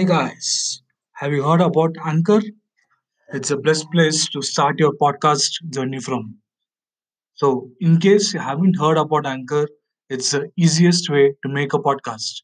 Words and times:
Hey 0.00 0.06
guys, 0.06 0.80
have 1.16 1.30
you 1.30 1.42
heard 1.46 1.60
about 1.60 1.94
Anchor? 2.02 2.40
It's 3.34 3.50
the 3.50 3.58
best 3.58 3.90
place 3.92 4.28
to 4.30 4.42
start 4.42 4.78
your 4.80 4.94
podcast 4.94 5.50
journey 5.70 6.00
from. 6.00 6.38
So, 7.34 7.70
in 7.80 7.98
case 8.00 8.32
you 8.32 8.40
haven't 8.40 8.78
heard 8.80 8.96
about 8.96 9.26
Anchor, 9.26 9.68
it's 10.08 10.30
the 10.30 10.50
easiest 10.56 11.10
way 11.10 11.34
to 11.42 11.48
make 11.52 11.74
a 11.74 11.78
podcast. 11.78 12.42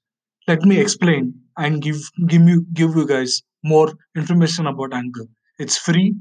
Let 0.48 0.64
me 0.64 0.78
explain 0.78 1.34
and 1.56 1.80
give 1.80 1.98
give 2.26 2.48
you 2.48 2.66
give 2.74 2.96
you 2.96 3.06
guys 3.06 3.42
more 3.64 3.94
information 4.16 4.66
about 4.66 4.92
Anchor. 4.92 5.26
It's 5.58 5.78
free. 5.78 6.14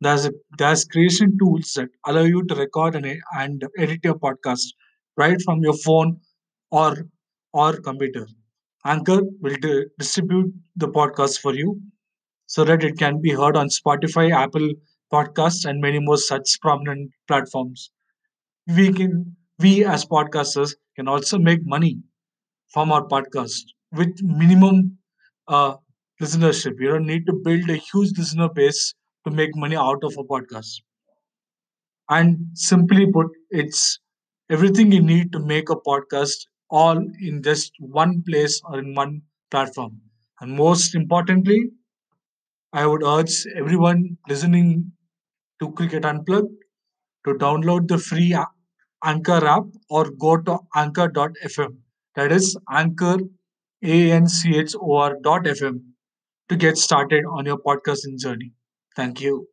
There's 0.00 0.26
a, 0.26 0.32
there's 0.58 0.84
creation 0.84 1.38
tools 1.38 1.72
that 1.76 1.90
allow 2.06 2.22
you 2.22 2.44
to 2.46 2.54
record 2.54 2.96
and, 2.96 3.06
and 3.36 3.64
edit 3.78 4.00
your 4.04 4.16
podcast 4.20 4.66
right 5.16 5.42
from 5.42 5.62
your 5.62 5.74
phone 5.76 6.20
or 6.70 7.06
or 7.52 7.74
computer. 7.78 8.26
Anchor 8.84 9.22
will 9.40 9.56
di- 9.56 9.86
distribute 9.98 10.54
the 10.76 10.88
podcast 10.88 11.40
for 11.40 11.54
you 11.54 11.80
so 12.46 12.64
that 12.64 12.84
it 12.84 12.98
can 12.98 13.20
be 13.20 13.30
heard 13.30 13.56
on 13.56 13.68
Spotify, 13.68 14.32
Apple 14.32 14.70
Podcasts, 15.12 15.64
and 15.64 15.80
many 15.80 15.98
more 16.00 16.18
such 16.18 16.58
prominent 16.62 17.10
platforms. 17.28 17.90
We 18.66 18.92
can 18.92 19.36
we 19.60 19.84
as 19.84 20.04
podcasters 20.04 20.74
can 20.96 21.08
also 21.08 21.38
make 21.38 21.60
money 21.66 21.98
from 22.72 22.92
our 22.92 23.06
podcast 23.06 23.62
with 23.92 24.22
minimum 24.22 24.98
uh, 25.48 25.76
listenership. 26.20 26.74
You 26.80 26.90
don't 26.90 27.06
need 27.06 27.26
to 27.26 27.34
build 27.44 27.70
a 27.70 27.76
huge 27.76 28.18
listener 28.18 28.48
base 28.50 28.94
to 29.26 29.32
make 29.32 29.56
money 29.56 29.76
out 29.76 30.04
of 30.04 30.14
a 30.18 30.24
podcast. 30.24 30.82
And 32.08 32.48
simply 32.54 33.10
put, 33.12 33.26
it's 33.50 33.98
everything 34.50 34.90
you 34.92 35.02
need 35.02 35.32
to 35.32 35.38
make 35.38 35.68
a 35.70 35.76
podcast 35.76 36.46
all 36.70 36.98
in 37.20 37.42
just 37.42 37.72
one 37.78 38.22
place 38.22 38.60
or 38.64 38.78
in 38.78 38.94
one 38.94 39.22
platform. 39.50 40.00
And 40.40 40.52
most 40.56 40.94
importantly, 40.94 41.70
I 42.74 42.86
would 42.86 43.02
urge 43.02 43.46
everyone 43.56 44.18
listening 44.28 44.92
to 45.60 45.72
Cricket 45.72 46.04
Unplugged 46.04 46.52
to 47.26 47.34
download 47.34 47.88
the 47.88 47.98
free 47.98 48.36
Anchor 49.04 49.46
app 49.46 49.64
or 49.90 50.10
go 50.10 50.36
to 50.38 50.60
anchor.fm. 50.74 51.78
That 52.16 52.32
is 52.32 52.56
Anchor, 52.70 53.18
A 53.82 54.12
N 54.12 54.28
C 54.28 54.56
H 54.56 54.74
O 54.80 54.96
R 54.96 55.16
dot 55.22 55.46
FM 55.46 55.94
to 56.50 56.56
get 56.56 56.78
started 56.78 57.24
on 57.26 57.46
your 57.46 57.58
podcasting 57.58 58.18
journey. 58.18 58.52
Thank 58.96 59.20
you. 59.22 59.48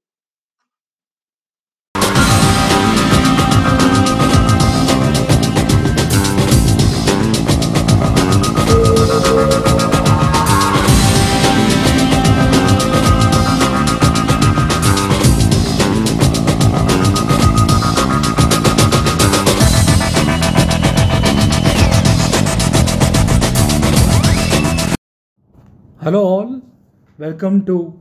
Hello, 9.02 9.10
all. 26.24 26.62
Welcome 27.18 27.66
to 27.66 28.00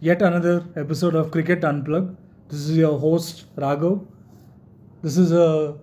yet 0.00 0.20
another 0.20 0.64
episode 0.74 1.14
of 1.14 1.30
Cricket 1.30 1.62
Unplugged. 1.62 2.16
This 2.48 2.58
is 2.58 2.76
your 2.76 2.98
host, 2.98 3.44
Raghav. 3.54 4.04
This 5.02 5.16
is 5.16 5.30
a 5.30 5.76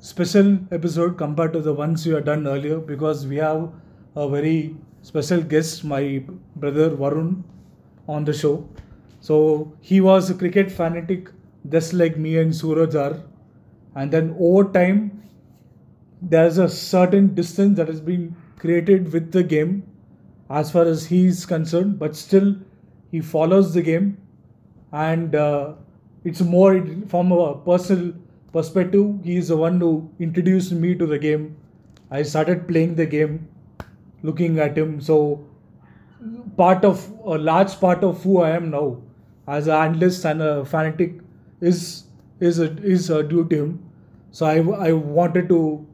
special 0.00 0.58
episode 0.72 1.16
compared 1.16 1.52
to 1.52 1.60
the 1.60 1.72
ones 1.72 2.04
we 2.04 2.12
have 2.14 2.24
done 2.24 2.48
earlier 2.48 2.80
because 2.80 3.24
we 3.24 3.36
have 3.36 3.70
a 4.16 4.28
very 4.28 4.76
special 5.02 5.42
guest, 5.42 5.84
my 5.84 6.22
brother 6.56 6.90
Varun, 6.90 7.42
on 8.08 8.24
the 8.24 8.32
show. 8.32 8.68
So 9.20 9.72
he 9.80 10.00
was 10.00 10.30
a 10.30 10.34
cricket 10.34 10.70
fanatic 10.70 11.30
just 11.68 11.92
like 11.92 12.16
me 12.16 12.38
and 12.38 12.54
Suraj 12.54 12.94
are. 12.94 13.22
And 13.94 14.10
then 14.10 14.36
over 14.38 14.70
time, 14.72 15.22
there's 16.22 16.58
a 16.58 16.68
certain 16.68 17.34
distance 17.34 17.76
that 17.76 17.88
has 17.88 18.00
been 18.00 18.34
created 18.58 19.12
with 19.12 19.32
the 19.32 19.42
game 19.42 19.82
as 20.48 20.70
far 20.70 20.84
as 20.84 21.06
he 21.06 21.26
is 21.26 21.46
concerned, 21.46 21.98
but 21.98 22.16
still 22.16 22.56
he 23.10 23.20
follows 23.20 23.72
the 23.74 23.82
game 23.82 24.18
and 24.92 25.34
uh, 25.34 25.74
it's 26.24 26.40
more 26.40 26.84
from 27.08 27.32
a 27.32 27.56
personal 27.58 28.12
perspective. 28.52 29.20
He 29.22 29.36
is 29.36 29.48
the 29.48 29.56
one 29.56 29.80
who 29.80 30.10
introduced 30.18 30.72
me 30.72 30.94
to 30.96 31.06
the 31.06 31.18
game. 31.18 31.56
I 32.10 32.22
started 32.22 32.66
playing 32.66 32.96
the 32.96 33.06
game, 33.06 33.48
looking 34.22 34.58
at 34.58 34.76
him. 34.76 35.00
So 35.00 35.44
part 36.56 36.84
of 36.84 37.08
a 37.24 37.38
large 37.38 37.78
part 37.80 38.04
of 38.04 38.22
who 38.22 38.40
I 38.42 38.50
am 38.50 38.70
now 38.70 38.98
as 39.46 39.66
an 39.66 39.74
analyst 39.74 40.24
and 40.24 40.42
a 40.42 40.64
fanatic 40.64 41.14
is 41.60 42.04
is 42.40 42.58
a, 42.58 42.70
is 42.94 43.10
uh, 43.10 43.22
due 43.22 43.44
to 43.48 43.56
him. 43.64 43.78
So 44.30 44.46
I, 44.46 44.88
I 44.88 44.92
wanted 44.92 45.48
to 45.48 45.86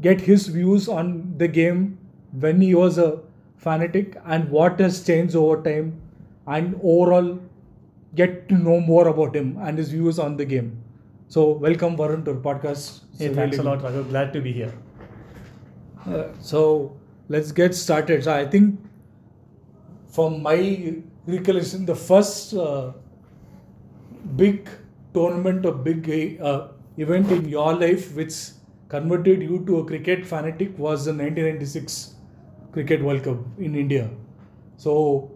get 0.00 0.20
his 0.20 0.46
views 0.48 0.88
on 0.88 1.34
the 1.38 1.48
game 1.48 1.98
when 2.32 2.60
he 2.60 2.74
was 2.74 2.98
a 2.98 3.20
fanatic 3.56 4.16
and 4.26 4.48
what 4.50 4.78
has 4.80 5.04
changed 5.04 5.34
over 5.34 5.62
time 5.62 6.00
and 6.46 6.74
overall 6.82 7.38
get 8.14 8.48
to 8.48 8.54
know 8.54 8.80
more 8.80 9.08
about 9.08 9.34
him 9.34 9.56
and 9.60 9.76
his 9.78 9.90
views 9.90 10.18
on 10.18 10.36
the 10.36 10.44
game. 10.44 10.76
So 11.28 11.50
welcome 11.50 11.96
Varun 11.96 12.24
to 12.26 12.34
the 12.34 12.40
podcast. 12.40 13.00
Hey, 13.18 13.26
It's 13.26 13.36
thanks 13.36 13.58
a 13.58 13.62
really 13.62 13.76
lot, 13.76 13.84
Raghav. 13.84 14.08
Glad 14.10 14.32
to 14.34 14.40
be 14.40 14.52
here. 14.52 14.72
uh, 16.06 16.28
so 16.40 16.96
let's 17.28 17.52
get 17.52 17.74
started. 17.74 18.24
So 18.24 18.34
I 18.34 18.46
think 18.46 18.80
from 20.08 20.42
my 20.42 20.96
recollection, 21.26 21.86
the 21.86 21.94
first 21.94 22.54
uh, 22.54 22.92
big 24.36 24.68
tournament 25.14 25.66
or 25.66 25.72
big 25.72 26.40
uh, 26.40 26.68
event 26.96 27.30
in 27.30 27.48
your 27.48 27.74
life 27.74 28.14
which 28.14 28.34
converted 28.88 29.42
you 29.42 29.64
to 29.66 29.78
a 29.78 29.84
cricket 29.84 30.24
fanatic 30.26 30.78
was 30.78 31.04
the 31.04 31.12
1996 31.12 32.14
Cricket 32.72 33.02
World 33.02 33.22
Cup 33.22 33.38
in 33.58 33.74
India. 33.74 34.10
So 34.76 35.30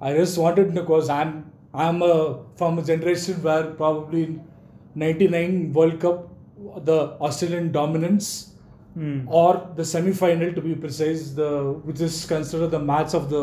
I 0.00 0.14
just 0.14 0.38
wanted 0.38 0.74
because 0.74 1.08
I'm 1.08 1.50
I'm 1.74 2.02
a, 2.02 2.44
from 2.56 2.78
a 2.78 2.82
generation 2.82 3.42
where 3.42 3.64
probably 3.64 4.24
in 4.24 4.44
99 4.94 5.72
World 5.72 6.00
Cup 6.00 6.28
the 6.84 7.16
Australian 7.20 7.72
dominance 7.72 8.54
Hmm. 8.98 9.18
or 9.28 9.50
the 9.76 9.84
semi-final 9.84 10.52
to 10.54 10.60
be 10.60 10.74
precise, 10.74 11.30
the 11.40 11.48
which 11.88 12.00
is 12.00 12.14
considered 12.26 12.72
the 12.76 12.80
match 12.90 13.14
of 13.18 13.30
the 13.30 13.42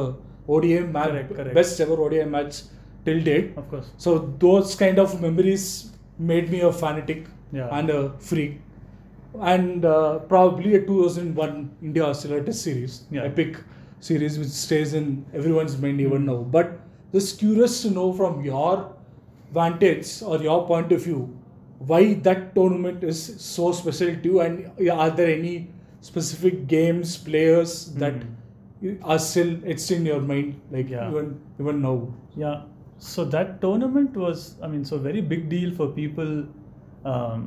ODI 0.56 0.80
match, 0.96 1.10
Correct, 1.12 1.36
correct. 1.36 1.56
best 1.60 1.80
ever 1.86 1.94
ODI 2.06 2.26
match 2.26 2.58
till 3.06 3.22
date. 3.28 3.54
Of 3.62 3.70
course. 3.70 3.92
So 3.98 4.18
those 4.40 4.76
kind 4.76 5.00
of 5.00 5.22
memories 5.22 5.66
made 6.32 6.52
me 6.56 6.60
a 6.62 6.72
fanatic 6.82 7.22
Yeah. 7.60 7.70
and 7.78 7.90
a 7.90 8.02
freak. 8.20 8.60
And 9.54 9.86
uh, 9.86 10.20
probably 10.34 10.76
a 10.76 10.82
2001 10.86 11.70
India 11.82 12.04
Australia 12.06 12.44
Test 12.44 12.62
series, 12.64 13.04
Yeah. 13.12 13.24
epic 13.24 13.58
series 14.00 14.38
which 14.40 14.50
stays 14.50 14.94
in 14.94 15.26
everyone's 15.34 15.78
mind 15.86 16.02
even 16.02 16.24
Mm. 16.24 16.32
now. 16.34 16.38
But 16.58 16.80
just 17.14 17.40
curious 17.40 17.82
to 17.84 17.92
know 17.92 18.12
from 18.14 18.44
your 18.44 18.74
vantage 19.54 20.22
or 20.22 20.38
your 20.50 20.60
point 20.68 20.92
of 20.92 21.04
view 21.04 21.20
why 21.80 22.14
that 22.28 22.56
tournament 22.56 23.04
is 23.04 23.22
so 23.46 23.72
special 23.72 24.16
to 24.16 24.30
you 24.30 24.42
and 24.42 24.90
are 24.90 25.10
there 25.10 25.28
any 25.36 25.70
specific 26.02 26.68
games 26.68 27.18
players 27.18 27.94
that 27.96 28.14
Mm. 28.84 28.98
are 29.12 29.18
still 29.26 29.52
etched 29.74 29.92
in 29.96 30.06
your 30.06 30.22
mind 30.22 30.56
like 30.72 30.90
Yeah. 30.94 31.10
even 31.12 31.28
even 31.60 31.82
now 31.82 31.98
Yeah. 32.44 32.64
So 32.98 33.24
that 33.34 33.62
tournament 33.62 34.16
was, 34.16 34.42
I 34.62 34.68
mean, 34.68 34.84
so 34.90 34.98
very 34.98 35.22
big 35.32 35.48
deal 35.50 35.72
for 35.80 35.88
people 35.88 36.30
um, 37.14 37.42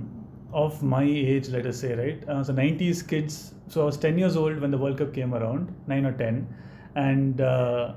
of 0.53 0.83
my 0.83 1.03
age, 1.05 1.49
let 1.55 1.66
us 1.66 1.78
say, 1.84 1.95
right? 2.00 2.28
Uh, 2.28 2.43
so 2.45 2.53
90s 2.53 3.03
kids. 3.03 3.55
So 3.66 3.83
I 3.83 3.84
was 3.84 3.97
10 3.97 4.19
years 4.19 4.37
old 4.37 4.60
when 4.60 4.71
the 4.71 4.78
World 4.78 4.99
Cup 4.99 5.12
came 5.15 5.34
around, 5.34 5.72
9 5.87 6.05
or 6.10 6.12
10. 6.12 6.47
And 6.95 7.41
uh, 7.41 7.92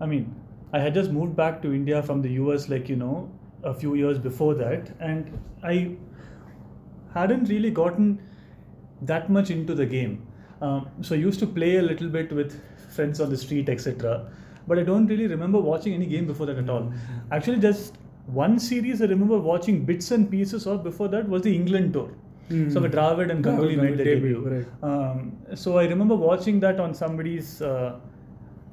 I 0.00 0.06
mean, 0.06 0.34
I 0.72 0.78
had 0.78 0.94
just 0.94 1.10
moved 1.10 1.36
back 1.36 1.60
to 1.62 1.72
India 1.72 2.02
from 2.02 2.22
the 2.22 2.32
US, 2.40 2.68
like, 2.68 2.88
you 2.88 2.96
know, 2.96 3.28
a 3.62 3.74
few 3.74 3.94
years 3.94 4.18
before 4.18 4.54
that. 4.54 4.90
And 5.00 5.38
I 5.62 5.96
hadn't 7.14 7.48
really 7.48 7.70
gotten 7.70 8.20
that 9.02 9.30
much 9.30 9.50
into 9.50 9.74
the 9.74 9.86
game. 9.86 10.26
Um, 10.60 10.88
so 11.00 11.14
I 11.14 11.18
used 11.18 11.40
to 11.40 11.46
play 11.46 11.76
a 11.76 11.82
little 11.82 12.08
bit 12.08 12.32
with 12.32 12.60
friends 12.90 13.20
on 13.20 13.30
the 13.30 13.36
street, 13.36 13.68
etc. 13.68 14.30
But 14.66 14.78
I 14.78 14.82
don't 14.82 15.06
really 15.06 15.26
remember 15.26 15.58
watching 15.58 15.94
any 15.94 16.06
game 16.06 16.26
before 16.26 16.46
that 16.46 16.58
at 16.58 16.68
all. 16.68 16.92
Actually, 17.32 17.60
just 17.60 17.96
one 18.26 18.58
series 18.58 19.00
I 19.02 19.06
remember 19.06 19.38
watching 19.38 19.84
bits 19.84 20.10
and 20.10 20.30
pieces 20.30 20.66
of 20.66 20.84
before 20.84 21.08
that 21.08 21.28
was 21.28 21.42
the 21.42 21.54
England 21.54 21.94
tour. 21.94 22.10
So 22.68 22.80
with 22.80 22.92
Dravid 22.92 23.30
and 23.30 23.44
Ganguly 23.44 23.76
made 23.76 23.96
their 23.96 24.04
debut, 24.06 24.42
debut. 24.42 24.66
right. 24.82 24.82
Um, 24.82 25.36
so 25.54 25.78
I 25.78 25.84
remember 25.86 26.16
watching 26.16 26.58
that 26.60 26.80
on 26.80 26.92
somebody's 26.94 27.62
uh, 27.62 28.00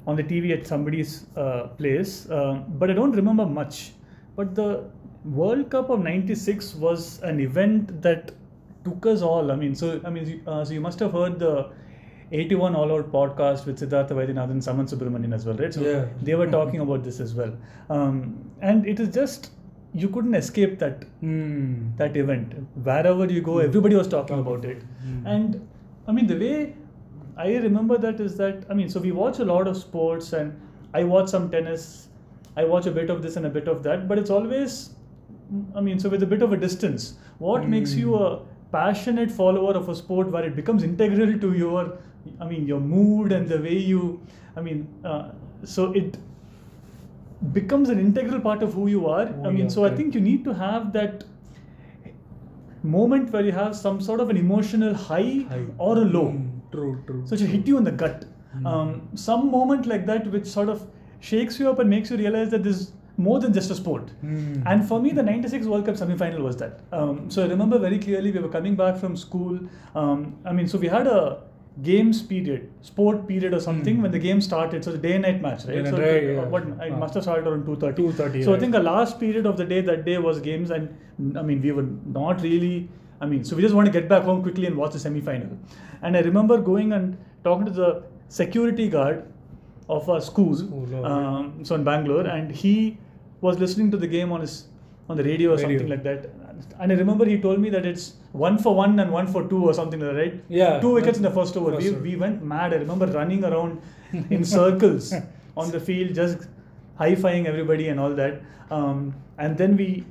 on 0.06 0.16
the 0.16 0.24
TV 0.24 0.50
at 0.52 0.66
somebody's 0.66 1.26
uh, 1.36 1.68
place, 1.78 2.28
um, 2.30 2.64
but 2.70 2.90
I 2.90 2.94
don't 2.94 3.12
remember 3.12 3.46
much. 3.46 3.92
But 4.38 4.54
the 4.54 4.84
World 5.24 5.68
Cup 5.70 5.90
of 5.90 6.00
'96 6.00 6.74
was 6.86 7.20
an 7.22 7.40
event 7.40 8.00
that 8.02 8.32
took 8.84 9.06
us 9.12 9.22
all. 9.30 9.50
I 9.52 9.56
mean, 9.62 9.74
so 9.74 10.00
I 10.04 10.10
mean, 10.16 10.42
uh, 10.46 10.64
so 10.64 10.72
you 10.74 10.80
must 10.80 11.00
have 11.00 11.12
heard 11.20 11.38
the 11.40 11.54
81 12.30 12.76
All 12.76 12.92
Out 12.96 13.10
podcast 13.14 13.66
with 13.66 13.78
Siddhartha 13.82 14.14
Vaidyanathan 14.18 14.54
and 14.56 14.62
Samanth 14.68 14.92
Subramanian 14.94 15.34
as 15.38 15.46
well, 15.48 15.56
right? 15.64 15.74
So 15.78 15.82
Yeah. 15.88 16.04
they 16.28 16.36
were 16.42 16.46
talking 16.54 16.84
about 16.86 17.02
this 17.08 17.20
as 17.26 17.34
well. 17.40 17.54
Um, 17.98 18.20
and 18.60 18.86
it 18.94 19.00
is 19.04 19.08
just, 19.14 19.50
you 20.04 20.08
couldn't 20.16 20.34
escape 20.42 20.78
that 20.84 21.04
Hmm. 21.22 21.72
that 22.02 22.18
event. 22.24 22.54
Wherever 22.90 23.26
you 23.38 23.40
go, 23.52 23.58
everybody 23.68 23.96
was 24.02 24.12
talking 24.16 24.44
about 24.46 24.68
it. 24.74 24.84
And 25.36 25.60
I 26.06 26.12
mean, 26.18 26.28
the 26.34 26.38
way 26.44 26.52
I 27.46 27.48
remember 27.68 27.98
that 28.04 28.20
is 28.28 28.36
that, 28.42 28.66
I 28.70 28.74
mean, 28.82 28.88
so 28.96 29.00
we 29.08 29.12
watch 29.22 29.40
a 29.46 29.48
lot 29.54 29.72
of 29.72 29.80
sports 29.86 30.32
and 30.42 30.52
I 31.00 31.04
watch 31.14 31.28
some 31.36 31.50
tennis, 31.56 31.88
I 32.58 32.64
watch 32.64 32.86
a 32.86 32.90
bit 32.98 33.10
of 33.14 33.22
this 33.22 33.36
and 33.36 33.46
a 33.46 33.50
bit 33.56 33.68
of 33.72 33.82
that, 33.84 34.08
but 34.08 34.18
it's 34.18 34.30
always, 34.30 34.90
I 35.74 35.80
mean, 35.80 35.98
so 36.04 36.08
with 36.14 36.22
a 36.22 36.30
bit 36.34 36.42
of 36.42 36.52
a 36.52 36.56
distance. 36.56 37.14
What 37.38 37.68
makes 37.68 37.94
you 37.94 38.16
a 38.16 38.42
passionate 38.72 39.30
follower 39.30 39.74
of 39.80 39.88
a 39.88 39.94
sport 39.94 40.32
where 40.36 40.44
it 40.44 40.56
becomes 40.56 40.82
integral 40.82 41.38
to 41.44 41.52
your, 41.58 41.98
I 42.40 42.48
mean, 42.48 42.66
your 42.66 42.80
mood 42.80 43.32
and 43.32 43.48
the 43.48 43.58
way 43.58 43.76
you, 43.78 44.20
I 44.56 44.60
mean, 44.60 44.88
uh, 45.04 45.30
so 45.64 45.92
it 45.92 46.18
becomes 47.52 47.88
an 47.90 48.00
integral 48.00 48.40
part 48.40 48.62
of 48.62 48.74
who 48.74 48.88
you 48.88 49.06
are. 49.06 49.28
Oh, 49.28 49.46
I 49.46 49.50
mean, 49.50 49.64
yeah, 49.64 49.68
so 49.68 49.84
I 49.84 49.94
think 49.94 50.14
you 50.14 50.20
need 50.20 50.44
to 50.44 50.52
have 50.52 50.92
that 50.94 51.24
moment 52.82 53.30
where 53.32 53.44
you 53.44 53.52
have 53.52 53.76
some 53.76 54.00
sort 54.00 54.20
of 54.20 54.30
an 54.30 54.36
emotional 54.36 54.94
high, 54.94 55.46
High. 55.48 55.64
or 55.78 55.96
a 55.98 56.06
low. 56.16 56.30
Hmm. 56.30 56.58
True, 56.72 57.02
true. 57.06 57.22
So 57.26 57.34
it 57.34 57.38
should 57.38 57.48
hit 57.48 57.66
you 57.66 57.78
in 57.78 57.84
the 57.84 57.92
gut. 57.92 58.24
Um, 58.64 59.08
some 59.14 59.50
moment 59.50 59.86
like 59.86 60.06
that 60.06 60.26
which 60.32 60.46
sort 60.46 60.68
of 60.68 60.86
shakes 61.20 61.58
you 61.58 61.70
up 61.70 61.78
and 61.78 61.90
makes 61.90 62.10
you 62.10 62.16
realize 62.16 62.50
that 62.50 62.62
this 62.62 62.76
is 62.80 62.92
more 63.16 63.40
than 63.40 63.52
just 63.52 63.70
a 63.70 63.74
sport. 63.74 64.10
Hmm. 64.20 64.62
And 64.66 64.86
for 64.86 65.00
me, 65.00 65.10
the 65.10 65.22
96 65.22 65.66
World 65.66 65.84
Cup 65.86 65.96
semi 65.96 66.16
final 66.16 66.42
was 66.42 66.56
that. 66.58 66.80
Um, 66.92 67.28
so 67.30 67.44
I 67.44 67.48
remember 67.48 67.78
very 67.78 67.98
clearly 67.98 68.30
we 68.30 68.38
were 68.38 68.48
coming 68.48 68.76
back 68.76 68.96
from 68.96 69.16
school. 69.16 69.58
Um, 69.94 70.36
I 70.44 70.52
mean, 70.52 70.68
so 70.68 70.78
we 70.78 70.86
had 70.86 71.06
a 71.08 71.42
games 71.82 72.22
period, 72.22 72.70
sport 72.82 73.26
period 73.28 73.54
or 73.54 73.60
something 73.60 74.00
when 74.02 74.10
the 74.10 74.18
game 74.18 74.40
started. 74.40 74.84
So 74.84 74.92
the 74.92 74.98
day 74.98 75.12
and 75.14 75.22
night 75.22 75.40
match, 75.42 75.64
right? 75.64 75.82
Day 75.84 75.90
so 75.90 75.96
night, 75.96 76.00
it, 76.04 76.34
yeah. 76.36 76.44
what, 76.44 76.62
it 76.64 76.92
Ah. 76.92 76.96
must 76.96 77.14
have 77.14 77.22
started 77.24 77.46
around 77.48 77.64
2.30. 77.66 77.96
2:30, 77.96 78.44
So 78.44 78.54
I 78.54 78.58
think 78.58 78.72
the 78.72 78.82
last 78.82 79.18
period 79.20 79.46
of 79.46 79.56
the 79.56 79.64
day 79.64 79.80
that 79.80 80.04
day 80.04 80.18
was 80.18 80.40
games. 80.40 80.70
And 80.70 80.88
I 81.36 81.42
mean, 81.42 81.60
we 81.60 81.72
were 81.72 81.86
not 82.20 82.42
really, 82.42 82.88
I 83.20 83.26
mean, 83.26 83.42
so 83.44 83.56
we 83.56 83.62
just 83.62 83.74
want 83.74 83.86
to 83.86 83.92
get 83.92 84.08
back 84.08 84.22
home 84.22 84.42
quickly 84.42 84.66
and 84.66 84.76
watch 84.76 84.92
the 84.92 84.98
semi 85.00 85.20
final. 85.20 85.58
And 86.02 86.16
I 86.16 86.20
remember 86.20 86.58
going 86.58 86.92
and 86.92 87.16
talking 87.44 87.66
to 87.66 87.72
the 87.72 88.02
security 88.28 88.88
guard 88.88 89.24
of 89.88 90.08
our 90.08 90.20
school, 90.20 90.54
School, 90.56 90.88
oh, 90.94 91.04
um, 91.04 91.64
so 91.64 91.74
in 91.74 91.84
Bangalore, 91.84 92.26
and 92.26 92.50
he 92.50 92.98
was 93.40 93.58
listening 93.58 93.90
to 93.90 93.96
the 93.96 94.06
game 94.06 94.32
on 94.32 94.40
his 94.40 94.66
on 95.08 95.16
the 95.16 95.24
radio 95.24 95.52
or 95.52 95.56
Radio. 95.56 95.68
something 95.68 95.88
like 95.88 96.02
that. 96.02 96.30
And 96.80 96.92
I 96.92 96.94
remember 96.94 97.24
he 97.24 97.40
told 97.40 97.60
me 97.60 97.70
that 97.70 97.86
it's 97.86 98.14
one 98.32 98.58
for 98.58 98.74
one 98.74 98.98
and 98.98 99.10
one 99.10 99.26
for 99.26 99.48
two 99.48 99.64
or 99.64 99.72
something 99.72 100.00
like 100.00 100.14
that, 100.14 100.20
right? 100.20 100.44
Yeah. 100.48 100.80
Two 100.80 100.92
wickets 100.92 101.16
in 101.16 101.22
the 101.22 101.30
first 101.30 101.56
over. 101.56 101.72
First 101.72 101.84
we, 101.84 101.90
over. 101.92 102.00
we 102.02 102.16
went 102.16 102.42
mad. 102.42 102.74
I 102.74 102.76
remember 102.76 103.06
running 103.06 103.44
around 103.44 103.80
in 104.30 104.44
circles 104.56 105.14
on 105.56 105.70
the 105.76 105.80
field, 105.80 106.14
just 106.14 106.48
high-fiving 106.96 107.46
everybody 107.46 107.88
and 107.88 107.98
all 108.00 108.10
that. 108.10 108.42
Um, 108.70 109.14
and 109.38 109.56
then 109.56 109.76
we 109.76 110.04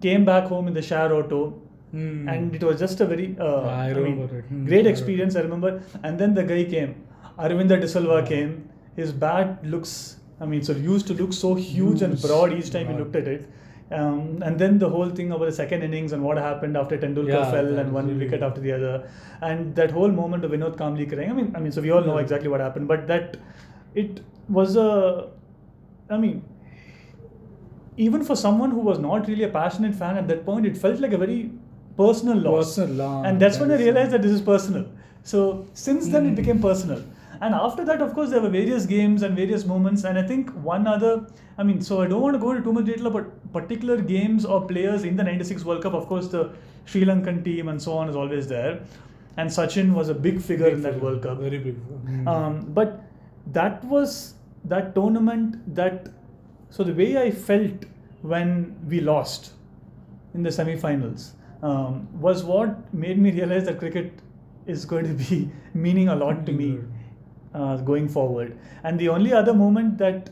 came 0.00 0.24
back 0.24 0.44
home 0.44 0.68
in 0.68 0.74
the 0.74 0.82
share 0.82 1.12
auto. 1.12 1.60
Hmm. 1.90 2.28
And 2.28 2.54
it 2.54 2.62
was 2.62 2.78
just 2.78 3.00
a 3.00 3.06
very, 3.06 3.36
uh, 3.40 3.62
I 3.62 3.90
I 3.90 3.94
mean. 3.94 4.28
Hmm, 4.28 4.66
great 4.66 4.86
I 4.86 4.90
experience. 4.90 5.36
I 5.36 5.40
remember. 5.40 5.82
And 6.02 6.18
then 6.18 6.34
the 6.34 6.44
guy 6.44 6.64
came, 6.64 6.94
Aravinda 7.38 7.80
De 7.80 7.88
Silva 7.88 8.22
came. 8.26 8.67
His 8.98 9.12
bat 9.24 9.64
looks, 9.72 9.92
I 10.40 10.46
mean, 10.52 10.62
so 10.68 10.72
used 10.90 11.06
to 11.08 11.14
look 11.22 11.32
so 11.32 11.54
huge 11.54 12.02
and 12.02 12.20
broad 12.26 12.52
each 12.58 12.70
time 12.76 12.86
you 12.90 12.94
Broad. 12.94 13.00
looked 13.04 13.16
at 13.16 13.28
it. 13.36 13.48
Um, 13.98 14.42
and 14.46 14.58
then 14.62 14.78
the 14.78 14.88
whole 14.94 15.08
thing 15.18 15.30
about 15.34 15.46
the 15.50 15.52
second 15.58 15.82
innings 15.88 16.12
and 16.16 16.22
what 16.28 16.36
happened 16.46 16.76
after 16.80 16.98
Tendulkar 17.04 17.36
Yeah, 17.38 17.50
fell 17.52 17.78
and 17.82 17.92
one 17.98 18.08
really- 18.08 18.24
wicket 18.26 18.42
after 18.48 18.60
the 18.66 18.72
other, 18.78 18.92
and 19.50 19.74
that 19.80 19.90
whole 19.98 20.12
moment 20.18 20.44
of 20.48 20.50
Vinod 20.56 20.76
Kambli 20.80 21.06
crying. 21.12 21.30
I 21.34 21.36
mean, 21.38 21.52
I 21.60 21.60
mean, 21.66 21.72
so 21.76 21.80
we 21.86 21.90
all 21.98 22.04
know 22.10 22.16
Yeah. 22.16 22.26
exactly 22.26 22.50
what 22.54 22.60
happened, 22.66 22.88
but 22.94 23.06
that 23.12 23.38
it 24.04 24.20
was 24.58 24.76
a, 24.76 24.90
I 26.10 26.18
mean, 26.24 26.42
even 27.96 28.22
for 28.24 28.36
someone 28.36 28.70
who 28.70 28.80
was 28.90 28.98
not 28.98 29.26
really 29.28 29.44
a 29.44 29.48
passionate 29.48 29.94
fan 29.94 30.16
at 30.24 30.28
that 30.28 30.44
point, 30.44 30.66
it 30.66 30.76
felt 30.76 31.00
like 31.00 31.12
a 31.12 31.18
very 31.18 31.50
personal 31.96 32.36
loss. 32.48 32.76
Personal 32.76 33.24
and 33.30 33.40
that's 33.40 33.58
when 33.58 33.70
I 33.70 33.76
realized 33.76 34.12
that 34.12 34.22
this 34.22 34.30
is 34.32 34.42
personal. 34.42 34.84
So 35.22 35.66
since 35.72 36.08
then, 36.08 36.26
it 36.26 36.30
Hmm. 36.30 36.34
became 36.42 36.60
personal. 36.60 37.00
And 37.40 37.54
after 37.54 37.84
that, 37.84 38.02
of 38.02 38.14
course, 38.14 38.30
there 38.30 38.40
were 38.40 38.48
various 38.48 38.86
games 38.86 39.22
and 39.22 39.36
various 39.36 39.64
moments. 39.64 40.04
And 40.04 40.18
I 40.18 40.22
think 40.22 40.50
one 40.50 40.86
other, 40.86 41.26
I 41.56 41.62
mean, 41.62 41.80
so 41.80 42.02
I 42.02 42.06
don't 42.06 42.20
want 42.20 42.34
to 42.34 42.38
go 42.38 42.50
into 42.50 42.62
too 42.62 42.72
much 42.72 42.86
detail 42.86 43.06
about 43.06 43.52
particular 43.52 44.00
games 44.00 44.44
or 44.44 44.66
players 44.66 45.04
in 45.04 45.16
the 45.16 45.22
96 45.22 45.64
World 45.64 45.82
Cup. 45.82 45.94
Of 45.94 46.06
course, 46.06 46.28
the 46.28 46.50
Sri 46.84 47.04
Lankan 47.04 47.44
team 47.44 47.68
and 47.68 47.80
so 47.80 47.92
on 47.92 48.08
is 48.08 48.16
always 48.16 48.48
there. 48.48 48.80
And 49.36 49.48
Sachin 49.48 49.92
was 49.92 50.08
a 50.08 50.14
big 50.14 50.40
figure 50.40 50.66
Big 50.66 50.74
in 50.74 50.82
that 50.82 50.94
figure, 50.94 51.08
World 51.08 51.22
Cup. 51.22 51.38
Very 51.38 51.58
big. 51.58 51.76
Hmm. 51.76 52.28
Um, 52.28 52.60
but 52.72 53.04
that 53.52 53.84
was 53.84 54.34
that 54.64 54.94
tournament 54.94 55.74
that 55.74 56.08
so 56.70 56.84
the 56.84 56.92
way 56.92 57.16
I 57.16 57.30
felt 57.30 57.84
when 58.22 58.76
we 58.88 59.00
lost 59.00 59.52
in 60.34 60.42
the 60.42 60.52
semi-finals 60.52 61.34
um, 61.62 62.08
was 62.20 62.42
what 62.42 62.92
made 62.92 63.18
me 63.18 63.30
realize 63.30 63.64
that 63.64 63.78
cricket 63.78 64.12
is 64.66 64.84
going 64.84 65.06
to 65.06 65.24
be 65.24 65.50
meaning 65.74 66.08
a 66.08 66.16
lot 66.16 66.44
to 66.46 66.52
me 66.52 66.78
uh, 67.54 67.76
going 67.78 68.08
forward. 68.08 68.58
And 68.84 68.98
the 68.98 69.08
only 69.08 69.32
other 69.32 69.54
moment 69.54 69.98
that 69.98 70.30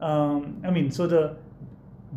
um, 0.00 0.60
I 0.64 0.70
mean, 0.70 0.90
so 0.90 1.06
the 1.06 1.36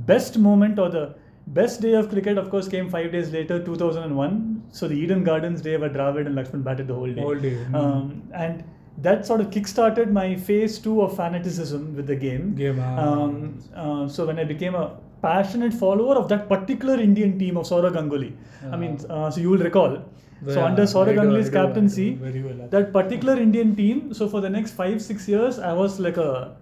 best 0.06 0.38
moment 0.38 0.80
or 0.80 0.90
the 0.90 1.16
best 1.48 1.82
day 1.82 1.94
of 1.94 2.10
cricket, 2.10 2.38
of 2.38 2.50
course, 2.50 2.68
came 2.68 2.90
five 2.90 3.12
days 3.12 3.32
later, 3.32 3.64
2001. 3.64 4.64
So 4.72 4.88
the 4.88 4.96
Eden 4.96 5.24
Gardens 5.24 5.62
day 5.62 5.78
where 5.78 5.90
Dravid 5.90 6.28
and 6.28 6.36
Lakshman 6.36 6.64
batted 6.64 6.88
the 6.88 6.94
whole 6.94 7.12
day. 7.12 7.22
Whole 7.22 7.40
day, 7.40 7.56
hmm. 7.56 7.76
Um, 7.76 8.24
and 8.34 8.64
that 9.00 9.26
sort 9.26 9.42
of 9.42 9.50
kickstarted 9.50 10.12
my 10.12 10.36
phase 10.36 10.78
two 10.78 11.02
of 11.02 11.16
fanaticism 11.16 11.96
with 11.96 12.08
the 12.08 12.16
game. 12.16 12.56
Game, 12.56 12.80
ah. 12.80 13.00
Um, 13.00 13.60
uh, 13.76 14.08
so 14.08 14.26
when 14.26 14.38
I 14.38 14.44
became 14.44 14.76
a 14.76 14.98
passionate 15.22 15.74
follower 15.74 16.16
of 16.16 16.28
that 16.30 16.48
particular 16.50 17.00
Indian 17.00 17.38
team 17.38 17.58
of 17.58 17.66
Saurav 17.66 17.94
Ganguly. 17.94 18.34
I 18.72 18.76
mean, 18.76 19.00
uh, 19.10 19.30
so 19.30 19.40
you 19.40 19.50
will 19.50 19.60
recall. 19.60 20.04
So 20.46 20.54
Yeah, 20.54 20.66
under 20.66 20.84
Saurav 20.84 21.16
Ganguly's 21.16 21.50
do, 21.50 21.58
I 21.58 21.62
do 21.62 21.68
captaincy, 21.68 22.16
well. 22.16 22.68
that 22.70 22.92
particular 22.94 23.38
Indian 23.38 23.76
team. 23.76 24.14
So 24.14 24.28
for 24.28 24.42
the 24.42 24.50
next 24.50 24.72
five 24.72 25.02
six 25.02 25.28
years, 25.28 25.60
I 25.60 25.74
was 25.74 26.00
like 26.00 26.18
a 26.18 26.56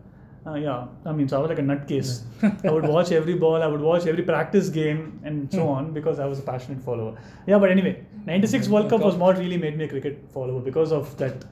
uh, 0.45 0.55
yeah. 0.55 0.87
I 1.05 1.11
mean, 1.11 1.27
so 1.27 1.37
I 1.37 1.41
was 1.41 1.49
like 1.49 1.59
a 1.59 1.61
nutcase. 1.61 2.23
I 2.65 2.71
would 2.71 2.87
watch 2.95 3.11
every 3.11 3.35
ball. 3.35 3.61
I 3.61 3.67
would 3.67 3.81
watch 3.81 4.05
every 4.05 4.23
practice 4.23 4.69
game 4.69 5.19
and 5.23 5.51
so 5.51 5.63
hmm. 5.63 5.69
on 5.69 5.93
because 5.93 6.19
I 6.19 6.25
was 6.25 6.39
a 6.39 6.41
passionate 6.41 6.81
follower. 6.81 7.17
Yeah, 7.45 7.59
but 7.59 7.71
anyway, 7.71 8.05
'96 8.25 8.67
hmm. 8.67 8.73
World 8.73 8.89
Cup 8.89 9.01
was 9.01 9.15
what 9.15 9.37
really 9.37 9.57
made 9.57 9.77
me 9.77 9.85
a 9.85 9.87
cricket 9.87 10.25
follower 10.33 10.61
because 10.61 10.91
of 10.91 11.15
that. 11.17 11.45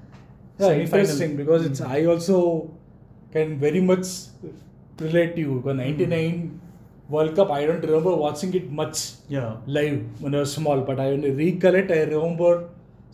Yeah, 0.60 0.72
interesting 0.72 1.36
because 1.36 1.66
it's 1.66 1.80
hmm. 1.80 1.92
I 1.92 2.06
also 2.06 2.72
can 3.32 3.60
very 3.60 3.82
much 3.82 4.08
relate 5.00 5.36
to 5.36 5.42
you 5.42 5.56
because 5.58 5.78
99 5.78 6.62
World 7.10 7.36
Cup 7.36 7.52
I 7.52 7.66
don't 7.68 7.82
remember 7.90 8.14
watching 8.16 8.54
it 8.60 8.72
much 8.72 8.98
Yeah. 9.36 9.52
live 9.66 10.00
when 10.24 10.36
I 10.36 10.40
was 10.46 10.54
small 10.54 10.82
but 10.90 11.00
I 11.00 11.10
recollect 11.44 11.92
I 11.92 12.02
remember 12.16 12.52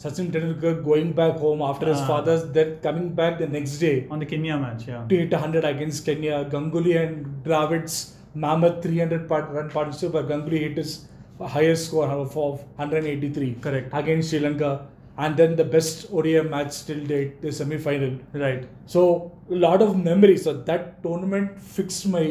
Sachin 0.04 0.32
Tendulkar 0.36 0.72
going 0.84 1.12
back 1.20 1.36
home 1.46 1.62
after 1.62 1.86
his 1.92 2.00
Ah. 2.02 2.08
father's 2.12 2.44
death 2.58 2.72
coming 2.86 3.10
back 3.20 3.38
the 3.44 3.48
next 3.48 3.78
day 3.86 3.96
On 4.10 4.20
the 4.24 4.26
Kenya 4.26 4.58
match, 4.58 4.88
yeah. 4.88 5.04
to 5.10 5.16
hit 5.22 5.32
100 5.32 5.64
against 5.74 6.06
Kenya 6.08 6.44
Ganguly 6.54 6.96
and 7.04 7.44
Dravid's 7.44 7.96
mammoth 8.34 8.82
300 8.84 9.28
part, 9.30 9.52
run 9.52 9.70
partnership 9.70 10.14
where 10.14 10.24
Ganguly 10.32 10.60
hit 10.66 10.78
his 10.78 10.94
highest 11.58 11.86
score 11.88 12.08
of 12.08 12.36
183 12.78 13.56
Correct. 13.62 13.90
against 13.94 14.30
Sri 14.32 14.40
Lanka 14.40 14.72
and 15.18 15.38
then 15.38 15.56
the 15.56 15.64
best 15.76 16.08
ODI 16.12 16.42
match 16.56 16.86
till 16.88 17.02
date 17.14 17.42
the 17.44 17.52
semi 17.52 17.78
final 17.78 18.14
Right. 18.34 18.64
so 18.88 19.02
a 19.52 19.56
lot 19.68 19.82
of 19.86 19.92
memories. 20.10 20.44
So 20.46 20.54
that 20.72 21.04
tournament 21.04 21.60
fixed 21.78 22.08
my 22.18 22.26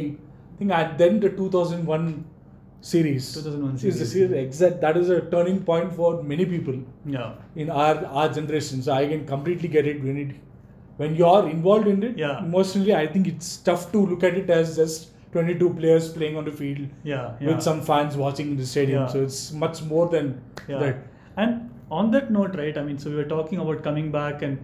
thing. 0.62 0.72
And 0.80 0.98
then 0.98 1.20
the 1.20 1.30
2001 1.30 2.24
series. 2.80 3.32
2001 3.34 3.74
is 3.74 3.82
the 3.82 3.92
series. 3.92 4.12
series 4.12 4.32
exact. 4.46 4.80
That 4.80 4.96
is 4.96 5.10
a 5.10 5.20
turning 5.34 5.62
point 5.64 5.94
for 5.94 6.22
many 6.22 6.44
people 6.44 6.78
Yeah. 7.06 7.34
in 7.56 7.70
our 7.70 8.04
our 8.22 8.28
generation. 8.40 8.82
So 8.88 8.92
I 8.92 9.06
can 9.12 9.26
completely 9.26 9.68
get 9.76 9.86
it 9.86 10.02
when 10.08 10.16
it 10.24 10.34
when 11.02 11.14
you 11.20 11.26
are 11.26 11.48
involved 11.48 11.86
in 11.94 12.02
it. 12.10 12.18
Yeah. 12.18 12.44
Emotionally, 12.44 12.94
I 12.94 13.06
think 13.06 13.28
it's 13.34 13.56
tough 13.68 13.90
to 13.92 14.04
look 14.12 14.24
at 14.30 14.34
it 14.42 14.50
as 14.50 14.76
just 14.80 15.08
22 15.36 15.68
players 15.76 16.08
playing 16.16 16.36
on 16.40 16.44
the 16.44 16.52
field 16.56 16.80
Yeah. 17.10 17.20
yeah. 17.40 17.46
with 17.52 17.62
some 17.68 17.80
fans 17.92 18.16
watching 18.16 18.50
in 18.50 18.56
the 18.58 18.66
stadium. 18.72 19.02
Yeah. 19.04 19.14
So 19.14 19.22
it's 19.28 19.40
much 19.52 19.82
more 19.92 20.08
than 20.16 20.34
Yeah. 20.68 20.78
that. 20.82 20.98
And 21.36 21.70
on 22.00 22.10
that 22.16 22.30
note, 22.30 22.56
right, 22.62 22.76
I 22.76 22.82
mean, 22.88 22.98
so 22.98 23.10
we 23.14 23.16
were 23.16 23.30
talking 23.36 23.58
about 23.64 23.82
coming 23.86 24.10
back 24.18 24.42
and 24.42 24.58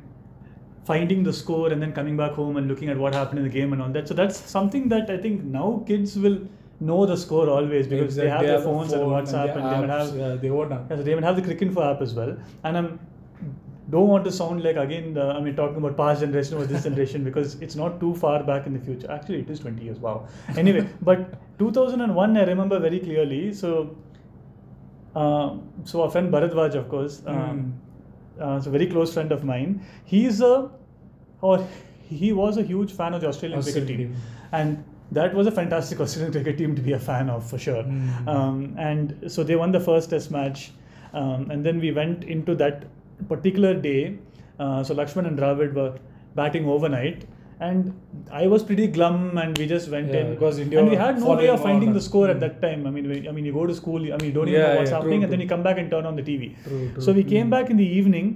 finding 0.84 1.22
the 1.22 1.32
score 1.32 1.70
and 1.70 1.82
then 1.82 1.92
coming 1.92 2.16
back 2.16 2.32
home 2.32 2.56
and 2.56 2.68
looking 2.68 2.88
at 2.88 2.96
what 2.96 3.14
happened 3.14 3.38
in 3.40 3.44
the 3.44 3.50
game 3.50 3.72
and 3.72 3.82
all 3.82 3.88
that. 3.90 4.08
So 4.08 4.14
that's 4.14 4.38
something 4.38 4.88
that 4.88 5.10
I 5.10 5.18
think 5.18 5.44
now 5.44 5.84
kids 5.86 6.16
will 6.18 6.40
know 6.80 7.04
the 7.06 7.16
score 7.16 7.48
always 7.50 7.86
because 7.86 8.14
they 8.14 8.28
have 8.28 8.42
Exactly. 8.42 8.46
their 8.48 8.60
phones 8.62 8.92
and 8.92 9.02
WhatsApp 9.02 9.56
and, 9.56 9.64
their 9.66 9.80
they 9.80 9.86
apps, 9.86 9.98
have 9.98 10.16
yeah, 10.16 10.34
they 10.36 10.48
yeah, 10.48 10.96
so 10.96 11.02
they 11.02 11.12
even 11.12 11.24
have 11.24 11.36
the 11.36 11.42
Cricinfo 11.42 11.94
app 11.94 12.00
as 12.00 12.14
well. 12.14 12.36
And 12.64 12.78
I'm 12.78 13.00
don't 13.90 14.08
want 14.08 14.24
to 14.24 14.30
sound 14.30 14.62
like 14.62 14.76
again 14.76 15.16
uh, 15.16 15.34
I 15.36 15.40
mean 15.40 15.56
talking 15.56 15.78
about 15.78 15.96
past 15.96 16.20
generation 16.20 16.58
or 16.58 16.66
this 16.66 16.84
generation 16.84 17.24
because 17.24 17.54
it's 17.62 17.74
not 17.74 17.98
too 18.00 18.14
far 18.14 18.42
back 18.42 18.66
in 18.66 18.74
the 18.74 18.80
future. 18.80 19.10
Actually, 19.10 19.40
it 19.40 19.50
is 19.50 19.60
20 19.60 19.82
years. 19.82 19.98
Wow. 19.98 20.28
Anyway, 20.56 20.86
but 21.02 21.58
2001 21.58 22.36
I 22.36 22.44
remember 22.44 22.78
very 22.78 23.00
clearly. 23.00 23.52
So, 23.52 23.96
uh, 25.16 25.56
so 25.84 26.02
our 26.02 26.10
friend 26.10 26.32
Bharadwaj, 26.32 26.74
of 26.74 26.88
course. 26.88 27.22
Um, 27.26 27.80
uh, 28.40 28.62
a 28.64 28.70
very 28.70 28.86
close 28.86 29.12
friend 29.12 29.32
of 29.32 29.44
mine. 29.44 29.80
He's 30.04 30.40
a, 30.40 30.70
or 31.40 31.66
he 32.02 32.32
was 32.32 32.56
a 32.56 32.62
huge 32.62 32.92
fan 32.92 33.14
of 33.14 33.20
the 33.20 33.28
Australian 33.28 33.62
cricket 33.62 33.86
team, 33.86 33.96
team. 33.96 34.16
and 34.52 34.84
that 35.12 35.34
was 35.34 35.46
a 35.46 35.50
fantastic 35.50 36.00
Australian 36.06 36.32
cricket 36.32 36.58
team 36.58 36.74
to 36.74 36.82
be 36.82 36.92
a 36.92 36.98
fan 36.98 37.30
of 37.30 37.48
for 37.48 37.58
sure. 37.58 37.82
Mm. 37.82 38.28
Um, 38.28 38.74
and 38.78 39.30
so 39.30 39.42
they 39.42 39.56
won 39.56 39.72
the 39.72 39.80
first 39.80 40.10
Test 40.10 40.30
match, 40.30 40.72
um, 41.12 41.50
and 41.50 41.64
then 41.64 41.80
we 41.80 41.92
went 41.92 42.24
into 42.24 42.54
that 42.56 42.84
particular 43.28 43.74
day. 43.74 44.18
Uh, 44.58 44.82
so 44.82 44.94
Lakshman 44.94 45.26
and 45.26 45.38
Dravid 45.38 45.74
were 45.74 45.98
batting 46.34 46.66
overnight. 46.66 47.24
And 47.60 47.92
I 48.30 48.46
was 48.46 48.62
pretty 48.62 48.86
glum, 48.86 49.36
and 49.36 49.58
we 49.58 49.66
just 49.66 49.88
went 49.90 50.08
Yeah, 50.10 50.20
in 50.20 50.30
because 50.34 50.58
India 50.60 50.78
and 50.78 50.88
we 50.90 50.94
had 50.96 51.18
no 51.18 51.34
way 51.34 51.48
of 51.48 51.60
finding 51.60 51.88
the 51.92 51.98
that. 51.98 52.04
score 52.08 52.28
at 52.28 52.38
that 52.40 52.60
time. 52.62 52.86
I 52.86 52.90
mean, 52.90 53.08
we, 53.08 53.28
I 53.28 53.32
mean, 53.32 53.44
you 53.44 53.52
go 53.52 53.66
to 53.66 53.74
school, 53.74 54.00
I 54.00 54.16
mean, 54.18 54.26
you 54.26 54.32
don't 54.32 54.48
even 54.48 54.60
Yeah, 54.60 54.68
know 54.68 54.76
what's 54.76 54.90
yeah, 54.92 54.96
happening, 54.98 55.18
true, 55.20 55.24
and 55.24 55.32
then 55.32 55.40
you 55.40 55.48
come 55.48 55.64
back 55.64 55.78
and 55.78 55.90
turn 55.90 56.06
on 56.06 56.14
the 56.14 56.22
TV. 56.22 56.54
True, 56.62 56.90
true. 56.94 57.02
So 57.02 57.12
we 57.12 57.24
came 57.24 57.48
Mm. 57.48 57.50
back 57.56 57.70
in 57.70 57.76
the 57.76 57.88
evening, 58.02 58.30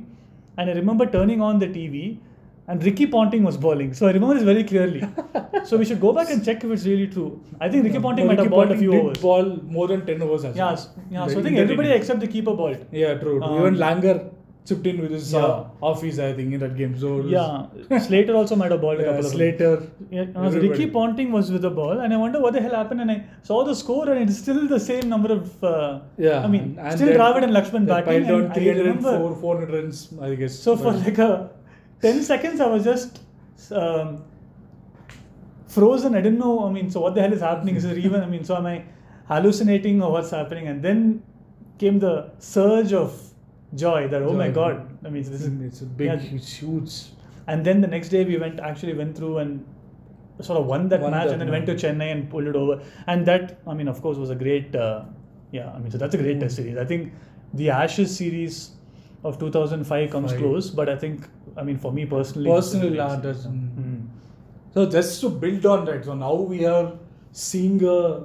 and 0.59 0.69
I 0.71 0.75
remember 0.81 1.07
turning 1.07 1.41
on 1.41 1.61
the 1.61 1.69
TV, 1.69 2.19
and 2.67 2.83
Ricky 2.88 3.07
Ponting 3.07 3.45
was 3.45 3.57
bowling. 3.57 3.95
So 3.95 4.09
I 4.09 4.12
remember 4.19 4.35
this 4.35 4.43
very 4.50 4.64
clearly. 4.64 5.05
so 5.71 5.76
we 5.76 5.85
should 5.85 6.00
go 6.00 6.12
back 6.12 6.29
and 6.31 6.45
check 6.45 6.64
if 6.64 6.71
it's 6.79 6.85
really 6.93 7.07
true. 7.07 7.31
I 7.61 7.69
think 7.69 7.85
Ricky 7.85 8.00
Ponting 8.00 8.25
No, 8.26 8.33
might 8.33 8.38
have 8.38 8.47
Ricky 8.47 8.57
bowled 8.57 8.71
a 8.73 8.75
Ponting 8.75 8.85
few 8.85 8.91
did 8.91 9.00
overs. 9.07 9.19
ball 9.23 9.57
more 9.79 9.87
than 9.95 10.05
10 10.05 10.21
overs 10.23 10.45
as 10.50 10.57
yeah, 10.57 10.64
well. 10.64 10.73
s- 10.73 10.88
yeah. 11.11 11.26
So 11.29 11.38
I 11.38 11.43
think 11.49 11.59
everybody 11.59 11.91
except 11.91 12.19
the 12.19 12.26
keeper 12.37 12.55
bowled. 12.55 12.87
Yeah, 12.91 13.14
true. 13.14 13.38
true. 13.38 13.43
Um, 13.43 13.61
Even 13.67 13.76
Langer 13.87 14.17
chipped 14.64 14.87
in 14.87 15.00
with 15.02 15.11
his 15.11 15.35
uh, 15.35 15.38
Yeah. 15.38 15.88
office, 15.90 16.19
I 16.19 16.33
think, 16.33 16.52
in 16.54 16.61
that 16.61 16.76
game. 16.76 16.97
So 16.99 17.09
Yeah, 17.26 17.99
Slater 18.07 18.35
also 18.40 18.57
bowled 18.57 19.00
a 19.00 19.02
yeah, 19.02 19.09
couple 19.09 19.26
of. 19.26 19.33
Slater. 19.33 19.83
Yeah, 20.11 20.26
uh. 20.37 20.50
Ricky 20.50 20.87
Ponting 20.97 21.33
was 21.33 21.50
with 21.50 21.62
the 21.62 21.71
ball, 21.71 22.00
and 22.00 22.14
I 22.14 22.16
wonder 22.16 22.40
what 22.40 22.52
the 22.52 22.61
hell 22.61 22.75
happened. 22.81 23.00
And 23.00 23.11
I 23.11 23.25
saw 23.42 23.64
the 23.64 23.75
score, 23.75 24.09
and 24.11 24.23
it's 24.28 24.38
still 24.38 24.69
the 24.69 24.81
same 24.81 25.09
number 25.09 25.33
of. 25.38 25.64
Uh, 25.64 26.00
Yeah, 26.16 26.45
I 26.45 26.47
mean, 26.54 26.76
and 26.78 26.95
still 26.99 27.14
Dravid 27.19 27.42
and 27.49 27.52
Lakshman 27.52 27.87
batting. 27.87 28.25
piled 28.26 28.50
I 28.52 28.54
304, 28.54 29.37
400 29.40 29.75
runs, 29.78 30.12
I 30.21 30.35
guess. 30.35 30.59
so 30.66 30.76
for 30.76 30.92
like 30.92 31.19
a 31.19 31.50
ten 32.00 32.23
seconds, 32.23 32.61
I 32.61 32.69
was 32.76 32.85
just 32.85 33.21
um, 33.73 34.23
frozen. 35.66 36.14
I 36.14 36.21
didn't 36.21 36.38
know. 36.38 36.66
I 36.66 36.71
mean, 36.71 36.90
so 36.90 37.00
what 37.00 37.14
the 37.14 37.23
hell 37.23 37.33
is 37.33 37.40
happening? 37.40 37.76
Is 37.76 37.85
it 37.85 37.99
even? 37.99 38.21
I 38.23 38.26
mean, 38.26 38.45
so 38.45 38.57
am 38.57 38.66
I 38.66 38.85
hallucinating 39.26 40.02
or 40.02 40.12
what's 40.12 40.31
happening? 40.31 40.69
And 40.69 40.83
then 40.83 41.23
came 41.78 41.99
the 41.99 42.31
surge 42.38 42.92
of 42.92 43.21
joy. 43.75 44.09
That 44.09 44.23
oh 44.23 44.33
my 44.33 44.50
god! 44.50 44.99
I 45.05 45.11
mean, 45.11 45.23
this 45.23 45.41
is 45.43 45.62
it's 45.62 45.83
a 45.83 45.87
big, 45.87 46.07
yeah. 46.09 46.17
huge, 46.17 46.52
huge. 46.55 46.93
and 47.47 47.64
then 47.64 47.81
the 47.81 47.88
next 47.88 48.09
day 48.11 48.25
we 48.25 48.37
went 48.38 48.61
actually 48.61 48.95
went 48.95 49.17
through 49.17 49.38
and 49.38 49.64
sort 50.41 50.59
of 50.59 50.67
won 50.67 50.88
that 50.88 51.00
Won 51.00 51.11
match 51.12 51.26
that 51.26 51.33
and 51.35 51.43
then 51.43 51.50
went 51.50 51.67
to. 51.67 51.75
Chennai 51.75 52.11
and 52.12 52.29
pulled 52.31 52.47
it 52.47 52.57
over. 52.57 52.83
And 53.07 53.26
that, 53.26 53.61
I 53.67 53.75
mean, 53.75 53.88
of 53.88 54.00
course, 54.02 54.17
was 54.19 54.31
a 54.31 54.35
great, 54.35 54.75
uh, 54.75 55.05
yeah, 55.52 55.71
I 55.73 55.79
mean, 55.79 55.91
so 55.91 55.99
that's 55.99 56.14
a 56.14 56.19
great 56.19 56.41
test 56.41 56.57
series. 56.57 56.76
I 56.79 56.85
think 56.85 57.12
the 57.55 57.71
Ashes 57.71 58.17
series 58.17 58.71
of 59.25 59.38
2005 59.38 60.11
comes 60.11 60.33
Five. 60.33 60.41
close, 60.41 60.71
but 60.71 60.88
I 60.88 60.97
think, 60.97 61.29
I 61.57 61.62
mean, 61.62 61.79
for 61.79 61.93
me 61.93 62.07
personally, 62.07 62.50
Personally, 62.50 62.88
great. 62.91 63.00
uh, 63.00 63.17
that's- 63.17 63.47
mm. 63.47 63.76
Mm. 63.76 64.07
So 64.75 64.87
just 64.91 65.21
to 65.21 65.29
build 65.29 65.67
on 65.67 65.85
that, 65.85 66.05
so 66.07 66.14
now 66.14 66.35
we 66.35 66.64
are 66.64 66.93
seeing 67.31 67.85
a 67.85 68.25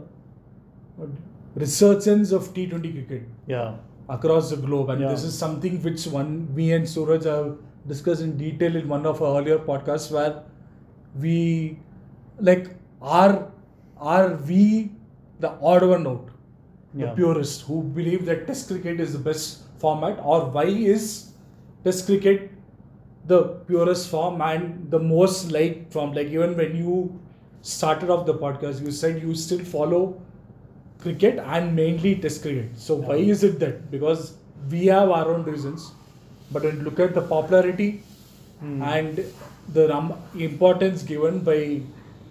a 1.00 1.08
resurgence 1.56 2.32
of 2.32 2.54
T20 2.54 2.92
cricket 2.94 3.24
Yeah, 3.46 3.76
across 4.10 4.50
the 4.50 4.58
globe, 4.58 4.90
and 4.90 5.02
Yeah. 5.02 5.10
this 5.12 5.24
is 5.30 5.38
something 5.38 5.82
which 5.84 6.06
one 6.08 6.32
me 6.60 6.72
and 6.74 6.88
Suraj 6.90 7.26
have 7.26 7.50
discussed 7.88 8.22
in 8.22 8.38
detail 8.38 8.76
in 8.76 8.88
one 8.88 9.06
of 9.06 9.22
our 9.22 9.40
earlier 9.42 9.60
podcasts, 9.60 10.12
where 10.12 10.44
we 11.20 11.80
like 12.40 12.70
are 13.02 13.52
are 14.16 14.36
we 14.50 14.92
the 15.40 15.52
odd 15.62 15.84
one 15.94 16.06
out, 16.08 16.28
the 16.94 17.06
Yeah. 17.06 17.14
purists 17.14 17.62
who 17.70 17.82
believe 18.00 18.26
that 18.26 18.46
Test 18.48 18.68
cricket 18.70 19.00
is 19.00 19.14
the 19.14 19.20
best 19.30 19.64
format, 19.86 20.20
or 20.24 20.38
why 20.58 20.66
is 20.66 21.08
Test 21.84 22.06
cricket 22.06 22.52
the 23.28 23.40
purest 23.72 24.10
form 24.10 24.42
and 24.42 24.92
the 24.92 25.00
most 25.00 25.52
liked 25.52 25.92
form? 25.94 26.14
Like 26.14 26.28
even 26.28 26.56
when 26.58 26.76
you 26.76 26.96
started 27.62 28.10
off 28.10 28.26
the 28.26 28.34
podcast, 28.46 28.82
you 28.86 28.92
said 28.92 29.22
you 29.22 29.36
still 29.36 29.64
follow 29.76 30.02
cricket 31.02 31.40
and 31.40 31.76
mainly 31.76 32.16
Test 32.16 32.42
cricket. 32.42 32.70
So 32.78 32.96
why 32.96 33.16
is 33.16 33.44
it 33.44 33.60
that? 33.60 33.92
Because 33.92 34.34
we 34.70 34.86
have 34.88 35.10
our 35.10 35.28
own 35.34 35.44
reasons, 35.44 35.92
but 36.52 36.64
when 36.64 36.78
you 36.78 36.84
look 36.84 37.00
at 37.00 37.14
the 37.14 37.22
popularity 37.22 38.04
Hmm. 38.60 38.82
and 38.82 39.20
the 39.74 39.88
num- 39.90 40.16
importance 40.46 41.04
given 41.04 41.40
by 41.50 41.82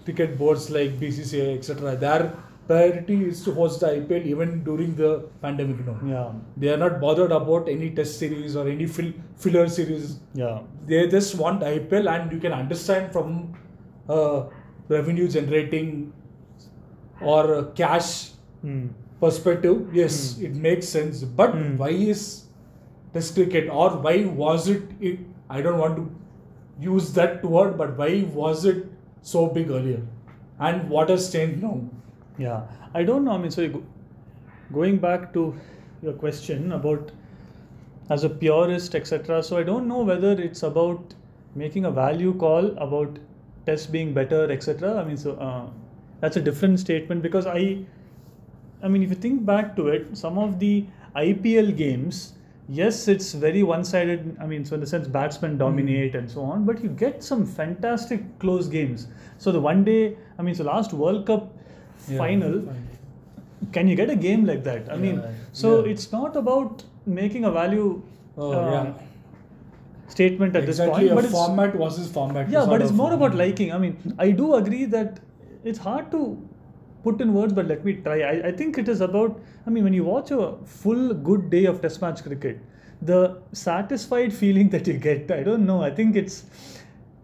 cricket 0.04 0.36
boards 0.38 0.70
like 0.76 0.98
BCCI, 0.98 1.54
etc., 1.58 1.94
their 1.96 2.32
priority 2.66 3.16
is 3.26 3.42
to 3.44 3.52
host 3.58 3.78
the 3.80 3.88
IPL 3.92 4.26
even 4.32 4.64
during 4.64 4.96
the 4.96 5.10
pandemic. 5.42 5.84
No, 5.86 5.94
yeah, 6.12 6.32
they 6.56 6.68
are 6.74 6.76
not 6.76 7.00
bothered 7.00 7.30
about 7.30 7.68
any 7.68 7.90
Test 7.98 8.18
series 8.18 8.56
or 8.56 8.66
any 8.68 8.86
fill- 8.86 9.12
filler 9.36 9.68
series. 9.68 10.18
yeah, 10.34 10.58
They 10.86 11.06
just 11.06 11.36
want 11.36 11.62
IPL, 11.62 12.08
and 12.08 12.32
you 12.32 12.40
can 12.40 12.52
understand 12.52 13.12
from 13.12 13.54
uh, 14.08 14.44
revenue 14.88 15.28
generating 15.28 16.12
or 17.20 17.54
uh, 17.54 17.62
cash 17.82 18.30
Mm. 18.30 18.35
Perspective, 19.20 19.94
yes, 19.94 20.38
it 20.40 20.56
makes 20.56 20.88
sense. 20.88 21.22
But 21.42 21.54
Hmm. 21.54 21.76
why 21.84 21.90
is 22.14 22.26
Test 23.14 23.34
cricket, 23.34 23.68
or 23.70 23.90
why 24.04 24.14
was 24.38 24.68
it, 24.68 24.82
it? 25.00 25.20
I 25.48 25.60
don't 25.66 25.78
want 25.82 25.96
to 25.96 26.02
use 26.86 27.12
that 27.18 27.44
word, 27.52 27.76
but 27.78 27.96
why 28.00 28.08
was 28.38 28.64
it 28.70 28.82
so 29.22 29.46
big 29.54 29.70
earlier? 29.70 30.02
And 30.58 30.90
what 30.90 31.08
has 31.08 31.28
changed 31.32 31.62
now? 31.62 31.80
Yeah, 32.36 32.64
I 32.92 33.04
don't 33.04 33.24
know. 33.24 33.32
I 33.32 33.38
mean, 33.38 33.50
so 33.50 33.62
you 33.62 33.70
go, 33.76 33.82
going 34.72 34.98
back 34.98 35.32
to 35.38 35.44
your 36.02 36.12
question 36.24 36.72
about 36.72 37.12
as 38.10 38.24
a 38.24 38.28
purist, 38.28 38.94
etc. 38.94 39.42
So 39.42 39.56
I 39.56 39.62
don't 39.62 39.88
know 39.88 40.02
whether 40.02 40.32
it's 40.32 40.62
about 40.62 41.14
making 41.54 41.86
a 41.86 41.90
value 41.90 42.34
call 42.34 42.70
about 42.88 43.18
tests 43.64 43.86
being 43.86 44.12
better, 44.12 44.50
etc. 44.52 45.00
I 45.00 45.04
mean, 45.04 45.16
so 45.16 45.36
uh, 45.36 45.66
that's 46.20 46.36
a 46.36 46.42
different 46.42 46.80
statement 46.80 47.22
because 47.22 47.46
I, 47.46 47.78
I 48.82 48.88
mean, 48.88 49.02
if 49.02 49.10
you 49.10 49.16
think 49.16 49.44
back 49.44 49.74
to 49.76 49.88
it, 49.88 50.16
some 50.16 50.38
of 50.38 50.58
the 50.58 50.84
IPL 51.14 51.76
games. 51.76 52.32
Yes, 52.68 53.06
it's 53.06 53.32
very 53.32 53.62
one-sided. 53.62 54.36
I 54.40 54.46
mean, 54.46 54.64
so 54.64 54.74
in 54.74 54.80
the 54.80 54.86
sense 54.86 55.06
batsmen 55.06 55.56
dominate 55.56 56.16
and 56.16 56.28
so 56.30 56.42
on, 56.42 56.64
but 56.64 56.82
you 56.82 56.88
get 56.88 57.22
some 57.22 57.46
fantastic 57.46 58.22
close 58.40 58.66
games. 58.66 59.06
So 59.38 59.52
the 59.52 59.60
one 59.60 59.84
day, 59.84 60.16
I 60.38 60.42
mean, 60.42 60.54
so 60.54 60.64
last 60.64 60.92
World 60.92 61.26
Cup 61.26 61.52
Yeah, 62.08 62.18
final, 62.18 62.62
fine. 62.62 62.88
can 63.72 63.86
you 63.88 63.94
get 63.94 64.10
a 64.10 64.16
game 64.16 64.44
like 64.46 64.64
that? 64.64 64.90
I 64.92 64.96
mean, 64.96 65.22
so 65.52 65.84
yeah. 65.84 65.92
it's 65.92 66.10
not 66.12 66.36
about 66.36 66.82
making 67.06 67.44
a 67.44 67.50
value 67.52 68.02
Oh, 68.38 68.52
uh, 68.52 68.70
yeah. 68.72 68.92
statement 70.08 70.54
at 70.56 70.64
exactly 70.64 71.04
this 71.04 71.12
point, 71.12 71.12
a 71.12 71.14
but 71.14 71.24
it's 71.24 71.32
format 71.32 71.74
versus 71.74 72.10
format. 72.10 72.48
yeah, 72.50 72.66
but 72.66 72.82
it's 72.82 72.92
more 72.92 73.12
about 73.12 73.34
liking. 73.34 73.72
I 73.72 73.78
mean, 73.78 74.14
I 74.18 74.30
do 74.30 74.54
agree 74.56 74.84
that 74.86 75.20
it's 75.64 75.78
hard 75.78 76.10
to 76.10 76.36
put 77.06 77.20
in 77.24 77.32
words, 77.40 77.52
but 77.58 77.66
let 77.72 77.84
me 77.88 77.94
try. 78.06 78.16
I, 78.30 78.32
I 78.48 78.52
think 78.60 78.78
it 78.84 78.88
is 78.94 79.00
about. 79.08 79.40
I 79.66 79.70
mean, 79.74 79.84
when 79.88 79.98
you 79.98 80.04
watch 80.04 80.30
a 80.30 80.54
full 80.78 81.14
good 81.28 81.50
day 81.50 81.64
of 81.72 81.80
Test 81.82 82.02
match 82.06 82.22
cricket, 82.28 82.58
the 83.10 83.20
satisfied 83.52 84.32
feeling 84.44 84.70
that 84.76 84.86
you 84.92 84.98
get, 85.10 85.30
I 85.30 85.42
don't 85.50 85.66
know. 85.66 85.82
I 85.90 85.92
think 86.00 86.16
it's 86.16 86.44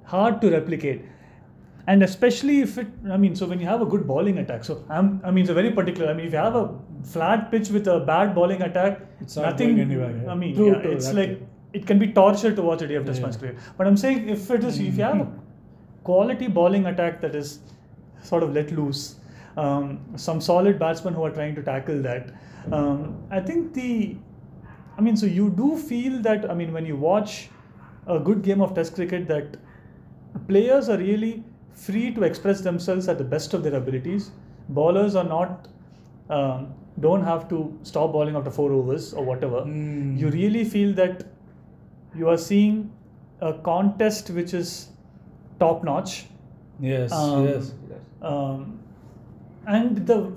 hard 0.05 0.41
to 0.43 0.51
replicate. 0.51 1.09
And 1.89 2.05
especially 2.07 2.57
if 2.65 2.77
it, 2.79 2.91
I 3.11 3.17
mean, 3.17 3.35
so 3.39 3.47
when 3.53 3.59
you 3.59 3.67
have 3.67 3.83
a 3.83 3.87
good 3.93 4.07
bowling 4.07 4.39
attack, 4.39 4.65
so 4.65 4.85
I'm, 4.89 5.09
I 5.25 5.33
mean, 5.33 5.43
it's 5.43 5.51
a 5.51 5.55
very 5.55 5.71
particular. 5.79 6.11
I 6.11 6.15
mean, 6.19 6.27
if 6.27 6.33
you 6.33 6.39
have 6.39 6.55
a 6.55 6.67
flat 7.15 7.51
pitch 7.55 7.71
with 7.77 7.89
a 7.89 7.99
bad 8.11 8.37
bowling 8.37 8.63
attack, 8.63 9.01
It's 9.21 9.37
not 9.37 9.47
nothing. 9.47 9.81
anywhere, 9.81 10.13
yeah. 10.19 10.31
I 10.31 10.37
mean, 10.43 10.55
True, 10.55 10.69
yeah, 10.69 10.83
true, 10.83 10.93
it's 10.93 11.13
like 11.13 11.33
too. 11.39 11.49
it 11.81 11.87
can 11.89 11.99
be 11.99 12.13
torture 12.19 12.55
to 12.61 12.63
watch 12.69 12.83
a 12.83 12.89
day 12.93 13.01
of 13.01 13.09
Test 13.09 13.21
Yeah. 13.21 13.27
match 13.27 13.39
cricket. 13.41 13.59
But 13.81 13.89
I'm 13.89 13.97
saying 14.05 14.29
if 14.37 14.49
it 14.59 14.69
is, 14.71 14.79
if 14.79 15.01
you 15.01 15.09
have 15.09 15.21
a 15.21 15.25
mm-hmm. 15.25 15.41
quality 16.11 16.47
bowling 16.61 16.87
attack 16.93 17.21
that 17.25 17.35
is 17.43 17.59
sort 18.31 18.45
of 18.45 18.55
let 18.61 18.71
loose, 18.71 19.03
um, 19.57 20.01
some 20.17 20.41
solid 20.41 20.79
batsmen 20.79 21.15
who 21.15 21.25
are 21.25 21.31
trying 21.31 21.55
to 21.55 21.63
tackle 21.63 22.03
that, 22.03 22.35
um, 22.71 23.23
I 23.31 23.41
think 23.41 23.75
the, 23.75 24.17
I 24.97 25.01
mean, 25.01 25.17
so 25.17 25.27
you 25.27 25.51
do 25.51 25.77
feel 25.77 26.21
that, 26.23 26.51
I 26.51 26.55
mean, 26.55 26.73
when 26.73 26.87
you 26.87 26.97
watch 26.97 27.49
a 28.07 28.19
good 28.19 28.43
game 28.43 28.61
of 28.61 28.75
Test 28.75 28.95
cricket, 28.95 29.29
that 29.29 29.57
players 30.49 30.89
are 30.89 30.99
really 30.99 31.45
free 31.73 32.13
to 32.13 32.23
express 32.23 32.61
themselves 32.61 33.09
at 33.09 33.19
the 33.19 33.25
best 33.25 33.55
of 33.55 33.63
their 33.63 33.75
abilities. 33.75 34.31
Bowlers 34.69 35.15
are 35.15 35.25
not, 35.25 35.69
um, 36.31 36.75
don't 37.01 37.25
have 37.25 37.49
to 37.49 37.79
stop 37.83 38.13
bowling 38.13 38.37
after 38.37 38.51
four 38.51 38.73
overs 38.73 39.13
or 39.15 39.25
whatever. 39.25 39.63
Mm. 39.63 40.19
You 40.19 40.29
really 40.29 40.65
feel 40.65 40.93
that 40.95 41.25
you 42.15 42.29
are 42.29 42.37
seeing 42.37 42.93
a 43.41 43.55
contest 43.55 44.31
which 44.31 44.55
is 44.55 44.89
top 45.59 45.83
notch. 45.85 46.27
Yes, 46.81 47.13
Um, 47.13 47.47
yes, 47.47 47.73
yes. 47.89 47.99
Um, 48.21 48.79
and 49.67 50.07
the 50.07 50.33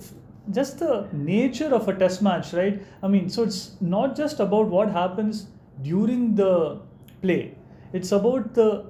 just 0.51 0.79
the 0.79 1.07
nature 1.11 1.73
of 1.73 1.87
a 1.87 1.93
test 1.93 2.21
match, 2.21 2.53
right? 2.53 2.81
I 3.01 3.07
mean, 3.07 3.29
so 3.29 3.43
it's 3.43 3.75
not 3.81 4.15
just 4.15 4.39
about 4.39 4.67
what 4.67 4.91
happens 4.91 5.47
during 5.81 6.35
the 6.35 6.79
play. 7.21 7.55
It's 7.93 8.11
about 8.11 8.53
the 8.53 8.85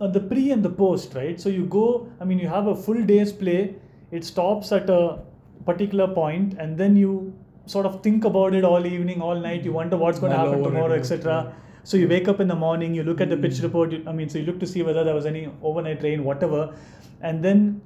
uh, 0.00 0.06
the 0.06 0.20
pre 0.20 0.50
and 0.50 0.62
the 0.62 0.70
post, 0.70 1.14
right? 1.14 1.40
So 1.40 1.48
you 1.48 1.64
go. 1.66 2.08
I 2.20 2.24
mean, 2.24 2.38
you 2.38 2.48
have 2.48 2.66
a 2.66 2.74
full 2.74 3.02
day's 3.04 3.32
play. 3.32 3.74
It 4.10 4.24
stops 4.24 4.72
at 4.72 4.88
a 4.88 5.18
particular 5.66 6.08
point, 6.08 6.54
and 6.58 6.78
then 6.78 6.96
you 6.96 7.32
sort 7.66 7.86
of 7.86 8.02
think 8.02 8.24
about 8.24 8.54
it 8.54 8.64
all 8.64 8.86
evening, 8.86 9.20
all 9.20 9.38
night. 9.38 9.64
You 9.64 9.72
wonder 9.72 9.96
what's 9.96 10.18
going 10.18 10.32
to 10.32 10.38
happen 10.38 10.62
tomorrow, 10.62 10.94
etc. 10.94 11.54
So 11.84 11.96
you 11.96 12.08
wake 12.08 12.28
up 12.28 12.40
in 12.40 12.48
the 12.48 12.54
morning, 12.54 12.94
you 12.94 13.02
look 13.02 13.20
at 13.20 13.30
the 13.30 13.36
pitch 13.36 13.60
report. 13.60 13.92
You, 13.92 14.04
I 14.06 14.12
mean, 14.12 14.28
so 14.28 14.38
you 14.38 14.44
look 14.44 14.60
to 14.60 14.66
see 14.66 14.82
whether 14.82 15.04
there 15.04 15.14
was 15.14 15.26
any 15.26 15.48
overnight 15.62 16.02
rain, 16.02 16.24
whatever, 16.24 16.74
and 17.20 17.44
then 17.44 17.80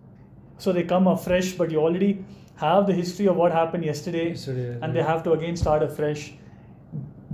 so 0.58 0.72
they 0.72 0.82
come 0.84 1.06
afresh, 1.06 1.52
but 1.52 1.70
you 1.70 1.78
already 1.80 2.24
have 2.56 2.86
the 2.86 2.92
history 2.94 3.26
of 3.26 3.36
what 3.36 3.52
happened 3.52 3.84
yesterday, 3.84 4.28
Yesterday, 4.30 4.78
and 4.82 4.94
they 4.94 5.02
have 5.02 5.22
to 5.24 5.32
again 5.32 5.56
start 5.56 5.82
afresh, 5.82 6.32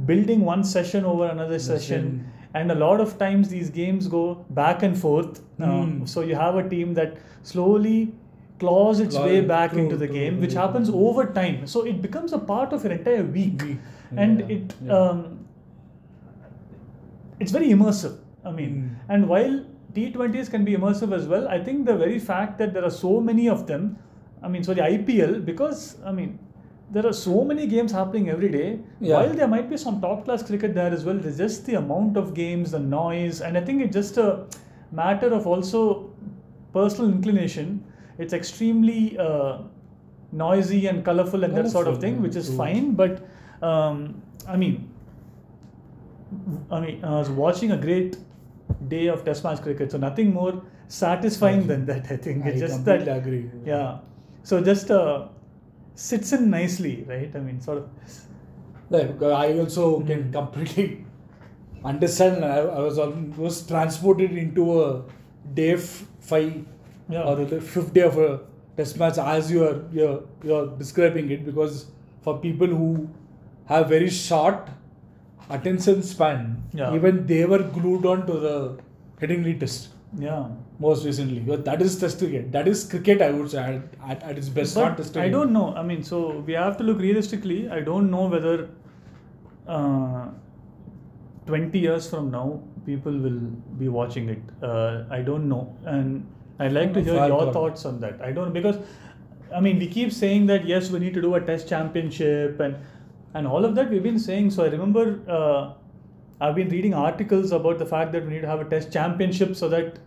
building 0.06 0.40
one 0.44 0.64
session 0.64 1.04
over 1.04 1.26
another 1.26 1.58
session. 1.58 2.26
And 2.54 2.72
a 2.72 2.74
lot 2.74 3.00
of 3.00 3.16
times 3.18 3.48
these 3.48 3.70
games 3.70 4.08
go 4.08 4.44
back 4.50 4.82
and 4.82 4.98
forth. 4.98 5.40
Hmm. 5.58 6.04
so 6.06 6.22
you 6.22 6.34
have 6.34 6.56
a 6.56 6.68
team 6.68 6.94
that 6.94 7.18
slowly 7.42 8.12
claws 8.58 9.00
its 9.00 9.14
Claw- 9.16 9.26
way 9.26 9.40
back 9.42 9.72
true, 9.72 9.82
into 9.82 9.96
the 9.96 10.06
true, 10.06 10.14
game, 10.16 10.40
which 10.40 10.54
happens 10.54 10.88
over 10.90 11.26
time. 11.26 11.66
So 11.66 11.84
it 11.84 12.00
becomes 12.02 12.32
a 12.32 12.38
part 12.38 12.72
of 12.72 12.82
your 12.84 12.92
entire 12.92 13.22
week, 13.22 13.62
Week, 13.62 13.76
and 14.16 14.40
yeah, 14.40 14.56
it 14.56 14.74
yeah. 14.84 14.92
um, 14.98 15.46
it's 17.38 17.52
very 17.52 17.68
immersive. 17.68 18.16
I 18.44 18.50
mean, 18.50 18.72
Mm. 18.74 19.14
and 19.14 19.28
while 19.28 19.60
T20s 19.94 20.50
can 20.50 20.64
be 20.64 20.76
immersive 20.76 21.12
as 21.14 21.26
well, 21.26 21.48
I 21.48 21.62
think 21.62 21.86
the 21.86 21.96
very 21.96 22.18
fact 22.18 22.58
that 22.58 22.72
there 22.72 22.84
are 22.84 22.90
so 22.90 23.20
many 23.20 23.48
of 23.48 23.66
them, 23.66 23.98
I 24.42 24.48
mean, 24.48 24.62
so 24.64 24.74
the 24.74 24.82
IPL, 24.82 25.44
because 25.44 25.96
I 26.04 26.12
mean, 26.12 26.38
there 26.90 27.06
are 27.06 27.12
so 27.12 27.44
many 27.44 27.66
games 27.66 27.92
happening 27.92 28.30
every 28.30 28.48
day. 28.48 28.80
Yeah. 29.00 29.16
While 29.16 29.34
there 29.34 29.48
might 29.48 29.70
be 29.70 29.76
some 29.76 30.00
top 30.00 30.24
class 30.24 30.42
cricket 30.42 30.74
there 30.74 30.92
as 30.92 31.04
well, 31.04 31.16
there's 31.16 31.38
just 31.38 31.66
the 31.66 31.74
amount 31.74 32.16
of 32.16 32.34
games, 32.34 32.72
the 32.72 32.78
noise, 32.78 33.40
and 33.40 33.56
I 33.56 33.60
think 33.60 33.82
it's 33.82 33.94
just 33.94 34.16
a 34.16 34.46
matter 34.90 35.32
of 35.32 35.46
also 35.46 36.10
personal 36.72 37.10
inclination. 37.10 37.84
It's 38.18 38.32
extremely 38.32 39.16
uh, 39.18 39.58
noisy 40.32 40.86
and 40.88 41.04
colorful 41.04 41.44
and 41.44 41.56
that 41.56 41.70
sort 41.70 41.86
of 41.86 42.00
thing, 42.00 42.20
which 42.20 42.36
is 42.36 42.48
true. 42.48 42.56
fine. 42.56 42.92
But 42.92 43.26
um, 43.62 44.20
I 44.48 44.56
mean, 44.56 44.90
I 46.70 46.80
mean, 46.80 47.04
I 47.04 47.18
was 47.18 47.30
watching 47.30 47.72
a 47.72 47.76
great 47.76 48.16
day 48.88 49.06
of 49.08 49.24
Test 49.24 49.44
match 49.44 49.60
cricket, 49.62 49.90
so 49.92 49.98
nothing 49.98 50.32
more 50.34 50.62
satisfying 50.88 51.66
than 51.66 51.86
that. 51.86 52.10
I 52.10 52.16
think 52.16 52.44
it's 52.46 52.62
I 52.62 52.66
just 52.66 52.84
that. 52.84 53.06
agree. 53.08 53.50
Yeah. 53.64 53.98
So 54.42 54.62
just 54.62 54.90
uh, 54.90 55.28
sits 55.94 56.32
in 56.32 56.50
nicely, 56.50 57.04
right? 57.08 57.30
I 57.34 57.40
mean, 57.40 57.60
sort 57.60 57.78
of. 57.78 57.88
Like, 58.88 59.22
uh, 59.22 59.28
I 59.30 59.58
also 59.58 60.00
Hmm. 60.00 60.06
can 60.06 60.32
completely 60.32 61.04
understand. 61.84 62.44
I, 62.44 62.58
I 62.58 62.80
was 62.80 62.98
almost 62.98 63.68
transported 63.68 64.32
into 64.32 64.82
a 64.84 65.02
day 65.54 65.72
f- 65.74 66.06
five 66.20 66.64
Yeah. 67.08 67.22
or 67.22 67.44
the 67.44 67.60
fifth 67.60 67.92
day 67.94 68.02
of 68.02 68.18
a 68.18 68.40
test 68.76 68.98
match 68.98 69.18
as 69.18 69.50
you 69.50 69.62
are 69.68 69.84
you're, 69.92 70.22
you're 70.44 70.66
describing 70.78 71.30
it 71.30 71.44
because 71.44 71.86
for 72.22 72.38
people 72.38 72.66
who 72.66 73.08
have 73.66 73.88
very 73.88 74.08
short 74.10 74.68
attention 75.50 76.02
span, 76.02 76.62
Yeah. 76.72 76.94
even 76.94 77.26
they 77.26 77.44
were 77.44 77.62
glued 77.62 78.06
on 78.06 78.26
to 78.26 78.32
the 78.46 78.56
Headingley 79.20 79.58
test 79.60 79.88
Yeah. 80.18 80.48
most 80.78 81.04
recently. 81.04 81.40
But 81.40 81.64
that 81.66 81.82
is 81.82 81.98
test 82.00 82.18
cricket. 82.18 82.50
That 82.52 82.68
is 82.68 82.84
cricket, 82.92 83.22
I 83.22 83.30
would 83.30 83.50
say, 83.50 83.58
at, 83.58 83.82
at, 84.12 84.22
at 84.22 84.38
its 84.38 84.48
best. 84.48 84.76
not 84.76 84.96
But 84.96 85.02
test 85.02 85.16
I 85.16 85.28
don't 85.28 85.52
know. 85.52 85.74
I 85.74 85.82
mean, 85.82 86.02
so 86.02 86.20
we 86.46 86.54
have 86.54 86.76
to 86.78 86.84
look 86.84 86.98
realistically. 87.00 87.68
I 87.68 87.80
don't 87.80 88.10
know 88.10 88.26
whether 88.26 88.68
uh, 89.66 90.28
20 91.46 91.78
years 91.78 92.08
from 92.08 92.30
now 92.30 92.62
people 92.86 93.12
will 93.12 93.40
be 93.78 93.88
watching 93.88 94.28
it. 94.28 94.42
Uh, 94.62 95.04
I 95.10 95.20
don't 95.22 95.48
know. 95.48 95.76
And 95.84 96.26
I'd 96.58 96.72
like 96.72 96.92
to 96.94 97.02
hear 97.02 97.14
your 97.14 97.28
thought. 97.28 97.52
thoughts 97.52 97.84
on 97.84 98.00
that. 98.00 98.20
I 98.22 98.32
don't 98.32 98.46
know 98.48 98.52
because 98.52 98.76
I 99.54 99.60
mean 99.60 99.78
we 99.78 99.86
keep 99.88 100.12
saying 100.12 100.46
that 100.46 100.64
yes 100.64 100.90
we 100.90 100.98
need 101.00 101.14
to 101.14 101.22
do 101.22 101.34
a 101.34 101.40
test 101.40 101.68
championship 101.68 102.60
and 102.60 102.76
and 103.34 103.46
all 103.46 103.64
of 103.64 103.74
that 103.76 103.90
we've 103.90 104.02
been 104.02 104.18
saying. 104.18 104.50
So 104.50 104.64
I 104.64 104.68
remember 104.68 105.20
uh, 105.28 105.72
I've 106.40 106.54
been 106.54 106.68
reading 106.68 106.94
articles 106.94 107.52
about 107.52 107.78
the 107.78 107.86
fact 107.86 108.12
that 108.12 108.24
we 108.26 108.32
need 108.34 108.42
to 108.42 108.48
have 108.48 108.60
a 108.60 108.64
test 108.64 108.92
championship 108.92 109.56
so 109.56 109.68
that 109.68 109.98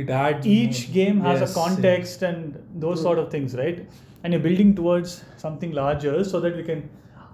It 0.00 0.08
had 0.08 0.46
each 0.46 0.92
game 0.92 1.20
has 1.20 1.40
Yes, 1.40 1.50
a 1.50 1.54
context 1.54 2.22
and 2.22 2.54
those 2.82 2.98
True. 2.98 3.02
sort 3.02 3.18
of 3.18 3.30
things 3.30 3.54
right? 3.56 3.86
And 4.24 4.32
you're 4.32 4.42
building 4.42 4.74
towards 4.74 5.22
something 5.36 5.72
larger 5.72 6.24
so 6.24 6.40
that 6.40 6.56
we 6.56 6.62
can 6.62 6.88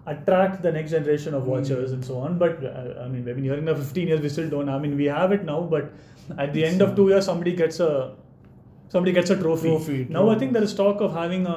attract 0.06 0.62
the 0.62 0.72
next 0.72 0.90
generation 0.90 1.34
of 1.34 1.46
watchers 1.46 1.92
and 1.92 2.04
so 2.04 2.18
on. 2.18 2.38
But 2.38 2.64
uh, 2.64 3.04
i 3.04 3.08
mean 3.08 3.24
we've 3.24 3.36
been 3.36 3.44
hearing 3.44 3.64
now 3.66 3.74
15 3.74 4.08
years 4.08 4.20
we 4.20 4.30
still 4.36 4.50
don't. 4.54 4.68
I 4.68 4.78
mean 4.86 4.96
we 5.02 5.04
have 5.04 5.32
it 5.32 5.44
now 5.44 5.60
but 5.76 5.92
at 6.46 6.52
the 6.54 6.64
end 6.70 6.82
of 6.86 6.96
two 6.96 7.08
years 7.10 7.24
somebody 7.32 7.54
gets 7.54 7.78
a 7.80 8.14
somebody 8.88 9.12
gets 9.12 9.30
a 9.30 9.36
trophy, 9.36 9.68
Trophy, 9.68 10.06
now 10.16 10.28
i 10.30 10.34
think 10.42 10.54
there 10.54 10.62
is 10.66 10.74
talk 10.74 11.00
of 11.06 11.12
having 11.14 11.46
a 11.46 11.56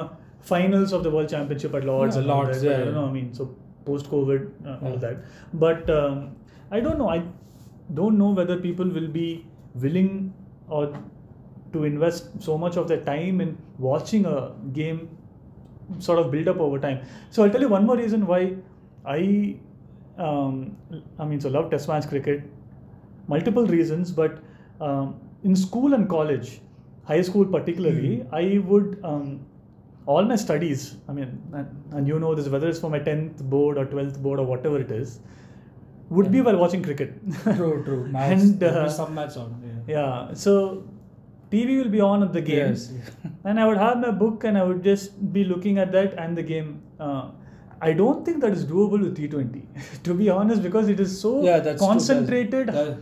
finals 0.50 0.92
of 0.92 1.02
the 1.06 1.10
world 1.10 1.28
championship 1.28 1.74
at 1.74 1.84
lords 1.84 2.16
Yeah, 2.16 2.20
and 2.20 2.28
Lords, 2.28 2.62
but 2.64 2.74
i 2.74 2.84
don't 2.84 2.94
know 2.94 3.06
i 3.06 3.12
mean 3.16 3.32
so 3.38 3.54
post 3.84 4.10
covid 4.10 4.50
uh, 4.66 4.78
all 4.84 4.92
Yeah. 4.92 4.96
that 5.04 5.16
but 5.64 5.90
um, 5.90 6.36
i 6.70 6.80
don't 6.80 6.98
know 6.98 7.08
i 7.08 7.22
don't 8.00 8.18
know 8.18 8.30
whether 8.40 8.56
people 8.66 8.88
will 8.98 9.08
be 9.08 9.26
willing 9.86 10.32
or 10.68 10.82
to 11.72 11.84
invest 11.84 12.30
so 12.46 12.56
much 12.58 12.76
of 12.76 12.88
their 12.88 13.00
time 13.08 13.40
in 13.40 13.56
watching 13.78 14.26
a 14.26 14.52
game 14.72 15.02
sort 15.98 16.18
of 16.18 16.30
build 16.30 16.48
up 16.48 16.58
over 16.60 16.78
time. 16.78 17.00
So 17.30 17.44
I'll 17.44 17.50
tell 17.50 17.60
you 17.60 17.68
one 17.68 17.86
more 17.86 17.96
reason 17.96 18.26
why 18.26 18.54
I, 19.04 19.56
um, 20.18 20.76
I 21.18 21.24
mean, 21.24 21.40
so 21.40 21.48
love 21.48 21.70
Test 21.70 21.88
match 21.88 22.08
cricket. 22.08 22.42
Multiple 23.28 23.66
reasons, 23.66 24.10
but 24.10 24.38
um, 24.80 25.18
in 25.44 25.56
school 25.56 25.94
and 25.94 26.08
college, 26.08 26.60
high 27.04 27.22
school 27.22 27.44
particularly, 27.46 28.24
I 28.32 28.58
would 28.58 28.98
um, 29.02 29.40
all 30.06 30.24
my 30.24 30.36
studies. 30.36 30.96
I 31.08 31.12
mean, 31.12 31.40
and, 31.52 31.92
and 31.92 32.08
you 32.08 32.18
know 32.18 32.34
this 32.34 32.48
whether 32.48 32.68
it's 32.68 32.80
for 32.80 32.90
my 32.90 32.98
tenth 32.98 33.42
board 33.44 33.78
or 33.78 33.84
twelfth 33.86 34.20
board 34.22 34.40
or 34.40 34.46
whatever 34.46 34.80
it 34.80 34.90
is, 34.90 35.20
would 36.10 36.30
be 36.30 36.40
while 36.40 36.56
watching 36.56 36.82
cricket. 36.82 37.12
True, 37.42 37.82
true. 37.84 38.06
Match, 38.16 38.32
and 38.40 38.62
uh, 38.62 38.88
some 38.88 39.14
match 39.14 39.36
on. 39.36 39.84
Yeah. 39.86 39.94
yeah, 40.28 40.34
so 40.34 40.84
TV 41.50 41.78
will 41.82 41.90
be 41.90 42.00
on 42.00 42.22
at 42.22 42.32
the 42.32 42.40
game, 42.40 42.70
Yes. 42.70 42.92
and 43.44 43.60
I 43.60 43.66
would 43.66 43.76
have 43.76 43.98
my 43.98 44.10
book 44.10 44.44
and 44.44 44.56
I 44.58 44.64
would 44.64 44.82
just 44.82 45.32
be 45.32 45.44
looking 45.44 45.78
at 45.78 45.92
that 45.92 46.14
and 46.18 46.36
the 46.36 46.42
game. 46.42 46.82
Uh, 46.98 47.30
I 47.80 47.92
don't 47.92 48.24
think 48.24 48.40
that 48.42 48.52
is 48.52 48.64
doable 48.64 49.00
with 49.00 49.16
T20, 49.16 50.02
to 50.04 50.14
be 50.14 50.30
honest, 50.30 50.62
because 50.62 50.88
it 50.88 51.00
is 51.00 51.20
so 51.20 51.42
Yeah, 51.42 51.74
concentrated. 51.76 52.68
That- 52.68 52.98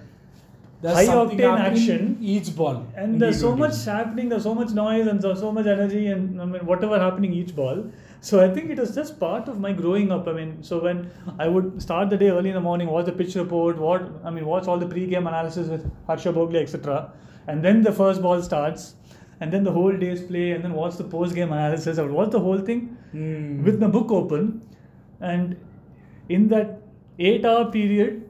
there's 0.83 0.97
high 1.09 1.15
octane 1.23 1.59
action. 1.71 2.17
Each 2.21 2.55
ball. 2.57 2.77
and 2.97 3.21
there's 3.23 3.41
so 3.41 3.55
much 3.57 3.85
happening, 3.85 4.29
there's 4.31 4.45
so 4.45 4.55
much 4.55 4.71
noise 4.71 5.07
and 5.07 5.21
there's 5.21 5.41
so 5.41 5.51
much 5.53 5.67
energy 5.67 6.07
and 6.09 6.41
I 6.41 6.45
mean 6.53 6.65
whatever 6.71 6.99
happening 6.99 7.33
each 7.41 7.55
ball. 7.57 7.83
So 8.29 8.41
I 8.45 8.49
think 8.55 8.71
it 8.71 8.79
was 8.79 8.95
just 8.95 9.19
part 9.19 9.49
of 9.49 9.61
my 9.61 9.73
growing 9.73 10.11
up. 10.13 10.27
I 10.29 10.33
mean, 10.39 10.63
so 10.63 10.79
when 10.87 11.11
I 11.39 11.49
would 11.49 11.81
start 11.83 12.11
the 12.11 12.17
day 12.23 12.29
early 12.31 12.51
in 12.51 12.55
the 12.55 12.61
morning, 12.61 12.89
watch 12.89 13.07
the 13.07 13.13
pitch 13.13 13.35
report, 13.35 13.79
what 13.79 14.09
I 14.25 14.31
mean, 14.31 14.45
watch 14.47 14.67
all 14.69 14.79
the 14.79 14.87
pre-game 14.95 15.27
analysis 15.27 15.69
with 15.69 15.91
Harsha 16.07 16.33
Bhogle, 16.33 16.61
etc. 16.63 17.13
And 17.47 17.65
then 17.65 17.81
the 17.83 17.93
first 17.93 18.21
ball 18.23 18.43
starts, 18.43 18.95
and 19.41 19.51
then 19.53 19.65
the 19.65 19.73
whole 19.73 19.97
day's 19.97 20.23
play, 20.23 20.51
and 20.53 20.63
then 20.63 20.75
watch 20.75 20.97
the 20.99 21.05
post-game 21.05 21.51
analysis. 21.53 21.99
I 21.99 22.03
would 22.03 22.13
watch 22.13 22.31
the 22.31 22.41
whole 22.49 22.59
thing 22.59 22.83
Hmm. 23.13 23.65
with 23.65 23.81
my 23.81 23.87
book 23.97 24.13
open, 24.13 24.61
and 25.21 25.57
in 26.29 26.49
that 26.49 26.77
eight-hour 27.19 27.71
period, 27.71 28.23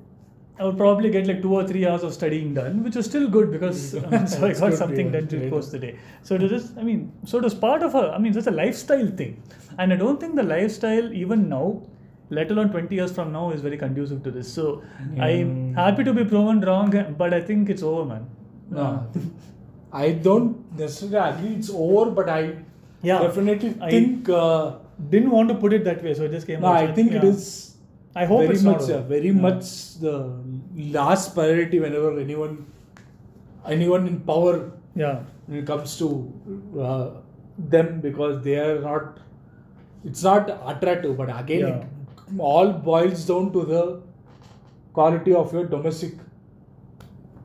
I 0.60 0.64
would 0.64 0.76
probably 0.76 1.10
get 1.10 1.26
like 1.26 1.40
two 1.42 1.54
or 1.58 1.66
three 1.66 1.86
hours 1.86 2.02
of 2.02 2.12
studying 2.12 2.52
done, 2.54 2.82
which 2.84 2.94
was 2.94 3.06
still 3.06 3.28
good 3.36 3.50
because 3.50 3.94
I 4.04 4.08
mean, 4.10 4.26
so 4.26 4.46
I 4.46 4.52
got 4.52 4.74
something 4.74 5.10
done 5.10 5.26
to 5.28 5.48
post 5.50 5.72
the 5.72 5.78
day. 5.78 5.96
So 6.22 6.34
it 6.34 6.46
just, 6.48 6.76
I 6.76 6.82
mean, 6.82 7.10
so 7.24 7.38
it 7.38 7.44
was 7.44 7.54
part 7.54 7.82
of 7.82 7.94
a, 7.94 8.10
I 8.16 8.18
mean, 8.18 8.36
it's 8.36 8.46
a 8.46 8.50
lifestyle 8.50 9.06
thing, 9.20 9.42
and 9.78 9.92
I 9.92 9.96
don't 9.96 10.20
think 10.20 10.34
the 10.36 10.42
lifestyle 10.42 11.12
even 11.14 11.48
now, 11.48 11.82
let 12.28 12.50
alone 12.50 12.70
20 12.70 12.94
years 12.94 13.10
from 13.10 13.32
now, 13.32 13.50
is 13.52 13.62
very 13.62 13.78
conducive 13.78 14.22
to 14.24 14.30
this. 14.30 14.52
So 14.52 14.82
I'm 15.18 15.72
happy 15.74 16.04
to 16.04 16.12
be 16.12 16.24
proven 16.24 16.60
wrong, 16.60 16.92
but 17.16 17.32
I 17.32 17.40
think 17.40 17.70
it's 17.70 17.82
over, 17.82 18.04
man. 18.04 18.28
No, 18.70 19.06
I 19.92 20.12
don't 20.12 20.78
necessarily 20.78 21.30
agree 21.30 21.54
it's 21.56 21.70
over, 21.72 22.10
but 22.10 22.28
I 22.28 22.56
Yeah, 23.02 23.20
definitely 23.22 23.74
I- 23.80 23.90
think. 23.90 24.28
Uh, 24.28 24.72
Didn't 25.12 25.30
want 25.30 25.48
to 25.48 25.54
put 25.60 25.72
it 25.72 25.84
that 25.84 26.02
way, 26.04 26.12
so 26.16 26.24
it 26.24 26.32
just 26.32 26.46
came 26.46 26.60
no, 26.60 26.68
out. 26.70 26.76
I 26.76 26.92
think 26.96 27.12
it 27.18 27.22
Yeah. 27.22 27.30
is. 27.30 27.44
I 28.14 28.24
hope 28.24 28.40
very 28.40 28.54
it's 28.54 28.62
much, 28.62 28.80
not 28.80 28.88
yeah, 28.88 29.00
very 29.00 29.28
Yeah. 29.28 29.40
much 29.46 29.66
the 30.00 30.14
last 30.98 31.34
priority 31.34 31.78
whenever 31.78 32.18
anyone, 32.20 32.66
anyone 33.66 34.06
in 34.06 34.20
power 34.20 34.72
Yeah. 34.96 35.20
when 35.46 35.58
it 35.60 35.66
comes 35.66 35.96
to 35.98 36.08
uh, 36.80 37.10
them 37.58 38.00
because 38.00 38.42
they 38.44 38.56
are 38.58 38.80
not. 38.80 39.18
It's 40.04 40.22
not 40.22 40.50
attractive, 40.74 41.16
but 41.16 41.28
again, 41.38 41.60
Yeah. 41.60 41.76
it 41.76 42.38
all 42.38 42.72
boils 42.72 43.26
down 43.26 43.52
to 43.52 43.64
the 43.64 44.00
quality 44.94 45.34
of 45.34 45.52
your 45.52 45.66
domestic 45.66 46.14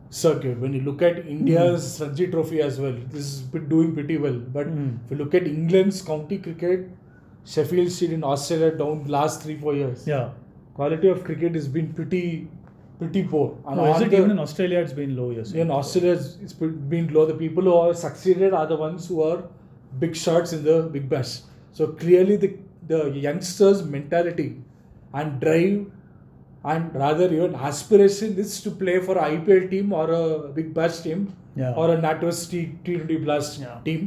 circuit. 0.09 0.59
When 0.59 0.73
you 0.73 0.81
look 0.81 1.01
at 1.01 1.19
India's 1.27 1.99
Ranji 2.01 2.27
Trophy 2.27 2.61
as 2.61 2.79
well, 2.79 2.95
this 3.11 3.21
is 3.25 3.41
doing 3.73 3.93
pretty 3.93 4.17
well. 4.17 4.39
But 4.57 4.67
Mm. 4.67 4.99
if 5.03 5.11
you 5.11 5.17
look 5.17 5.35
at 5.35 5.47
England's 5.47 6.01
county 6.01 6.37
cricket, 6.37 6.87
Sheffield 7.43 7.91
Shield 7.91 8.13
in 8.13 8.23
Australia 8.23 8.71
down 8.83 9.03
last 9.17 9.43
three 9.43 9.57
four 9.57 9.73
years. 9.75 10.07
Yeah. 10.07 10.29
Quality 10.75 11.07
of 11.07 11.23
cricket 11.23 11.55
has 11.55 11.67
been 11.67 11.93
pretty, 11.93 12.47
pretty 12.99 13.23
poor. 13.23 13.57
And 13.67 13.77
No, 13.77 13.85
is 13.95 14.01
it 14.01 14.09
the- 14.11 14.17
even 14.17 14.31
in 14.31 14.39
Australia? 14.39 14.79
It's 14.79 14.93
been 14.93 15.15
low, 15.15 15.29
yes. 15.31 15.53
in 15.53 15.71
Australia, 15.71 16.13
it's 16.43 16.53
been 16.53 17.07
low. 17.13 17.25
The 17.25 17.33
people 17.43 17.63
who 17.63 17.75
have 17.87 17.97
succeeded 17.97 18.53
are 18.53 18.67
the 18.67 18.75
ones 18.75 19.07
who 19.07 19.21
are 19.23 19.43
big 19.99 20.15
shots 20.15 20.53
in 20.53 20.63
the 20.63 20.77
big 20.95 21.09
bash. 21.09 21.33
So 21.71 21.87
clearly, 22.03 22.37
the 22.45 22.53
the 22.87 22.97
youngsters' 23.21 23.79
mentality 23.91 24.47
and 25.19 25.39
drive 25.43 25.85
and 26.73 26.93
rather 27.03 27.27
your 27.35 27.47
aspiration 27.69 28.35
is 28.43 28.51
to 28.65 28.71
play 28.81 28.97
for 29.07 29.15
IPL 29.27 29.63
team 29.71 29.93
or 30.01 30.03
a 30.17 30.21
Big 30.57 30.69
Bash 30.75 30.99
team 31.05 31.23
Yeah. 31.61 31.73
or 31.75 31.85
a 31.93 31.97
NatWest 32.03 32.43
T- 32.51 32.75
T20 32.85 33.17
Blast 33.23 33.59
Yeah. 33.63 33.79
team 33.87 34.03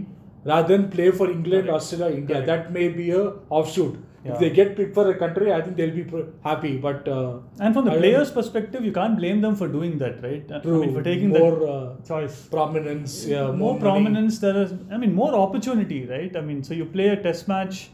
rather 0.53 0.69
than 0.77 0.87
play 0.95 1.09
for 1.11 1.29
England, 1.31 1.65
Correct. 1.67 1.77
Australia, 1.81 2.17
India. 2.21 2.37
Correct. 2.37 2.47
That 2.53 2.73
may 2.79 2.87
be 3.01 3.11
a 3.11 3.25
offshoot. 3.61 3.97
Yeah. 4.25 4.33
If 4.33 4.41
they 4.41 4.51
get 4.51 4.77
picked 4.77 4.95
for 4.95 5.09
a 5.11 5.17
country, 5.17 5.53
I 5.53 5.61
think 5.63 5.77
they'll 5.77 5.95
be 5.95 6.05
happy. 6.43 6.77
But 6.77 7.07
uh, 7.07 7.39
And 7.61 7.73
from 7.73 7.85
the 7.85 7.93
I 7.93 7.99
players' 7.99 8.31
perspective, 8.33 8.85
you 8.85 8.91
can't 8.93 9.17
blame 9.17 9.41
them 9.41 9.55
for 9.55 9.69
doing 9.69 9.97
that, 9.99 10.23
right? 10.23 10.51
I 10.53 10.59
True. 10.59 10.81
mean, 10.81 10.93
for 10.95 11.03
taking 11.05 11.29
more 11.29 11.53
that 11.53 11.69
uh, 11.75 11.95
choice. 12.09 12.47
prominence, 12.47 13.25
yeah, 13.27 13.45
more, 13.47 13.55
more, 13.55 13.79
prominence 13.79 14.41
there 14.41 14.57
is 14.63 14.73
i 14.91 14.97
mean 14.97 15.15
more 15.15 15.35
opportunity 15.35 16.01
right 16.07 16.37
i 16.37 16.41
mean 16.49 16.63
so 16.69 16.75
you 16.75 16.85
play 16.97 17.09
a 17.09 17.17
test 17.27 17.47
match 17.53 17.91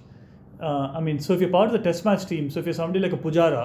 uh, 0.61 0.93
i 0.99 1.01
mean 1.01 1.19
so 1.19 1.33
if 1.35 1.41
you're 1.43 1.51
part 1.59 1.67
of 1.71 1.75
the 1.79 1.85
test 1.89 2.05
match 2.09 2.25
team 2.33 2.49
so 2.51 2.59
if 2.61 2.67
you're 2.67 2.79
somebody 2.81 3.01
like 3.07 3.13
a 3.13 3.23
pujara 3.25 3.65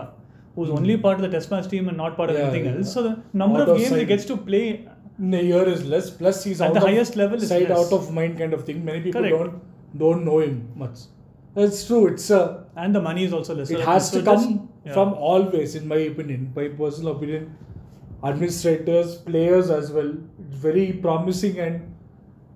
who's 0.56 0.70
only 0.70 0.98
part 0.98 1.16
of 1.16 1.22
the 1.22 1.30
test 1.30 1.52
match 1.52 1.68
team 1.70 1.88
and 1.88 1.98
not 1.98 2.18
part 2.18 2.30
of. 2.30 2.36
Yeah, 2.38 2.44
anything 2.46 2.66
yeah. 2.66 2.78
else 2.78 2.94
so 2.94 3.04
the 3.04 3.22
number 3.34 3.62
Out 3.62 3.70
of 3.70 3.78
games 3.78 3.96
he 3.96 4.06
gets 4.06 4.26
to 4.26 4.38
play 4.38 4.66
in 5.20 5.34
a 5.34 5.42
year 5.42 5.68
is 5.68 5.86
less. 5.86 6.10
Plus, 6.10 6.44
he's 6.44 6.62
At 6.62 6.68
out 6.70 6.74
the 6.76 6.80
of 6.80 6.86
highest 6.88 7.16
level 7.16 7.40
side 7.40 7.70
less. 7.70 7.78
out 7.80 7.94
of 7.98 8.12
mind 8.14 8.38
kind 8.38 8.54
of 8.54 8.66
thing. 8.66 8.84
Many 8.86 9.02
people 9.02 9.22
Correct. 9.22 9.38
don't 9.38 9.98
don't 10.04 10.26
know 10.26 10.40
him 10.40 10.72
much. 10.76 11.00
It's 11.56 11.86
true. 11.88 12.08
It's 12.08 12.30
a 12.30 12.66
and 12.76 12.96
the 12.96 13.02
money 13.02 13.24
is 13.26 13.34
also 13.34 13.56
less. 13.56 13.72
it 13.72 13.80
has 13.82 14.12
to 14.12 14.22
come 14.24 14.70
yeah. 14.86 14.94
from 14.94 15.14
always, 15.14 15.76
in 15.76 15.88
my 15.88 15.98
opinion, 15.98 16.52
my 16.56 16.68
personal 16.68 17.16
opinion. 17.16 17.58
Administrators, 18.24 19.16
players 19.16 19.70
as 19.70 19.92
well. 19.92 20.14
It's 20.46 20.58
very 20.58 20.92
promising 20.94 21.60
and 21.60 21.96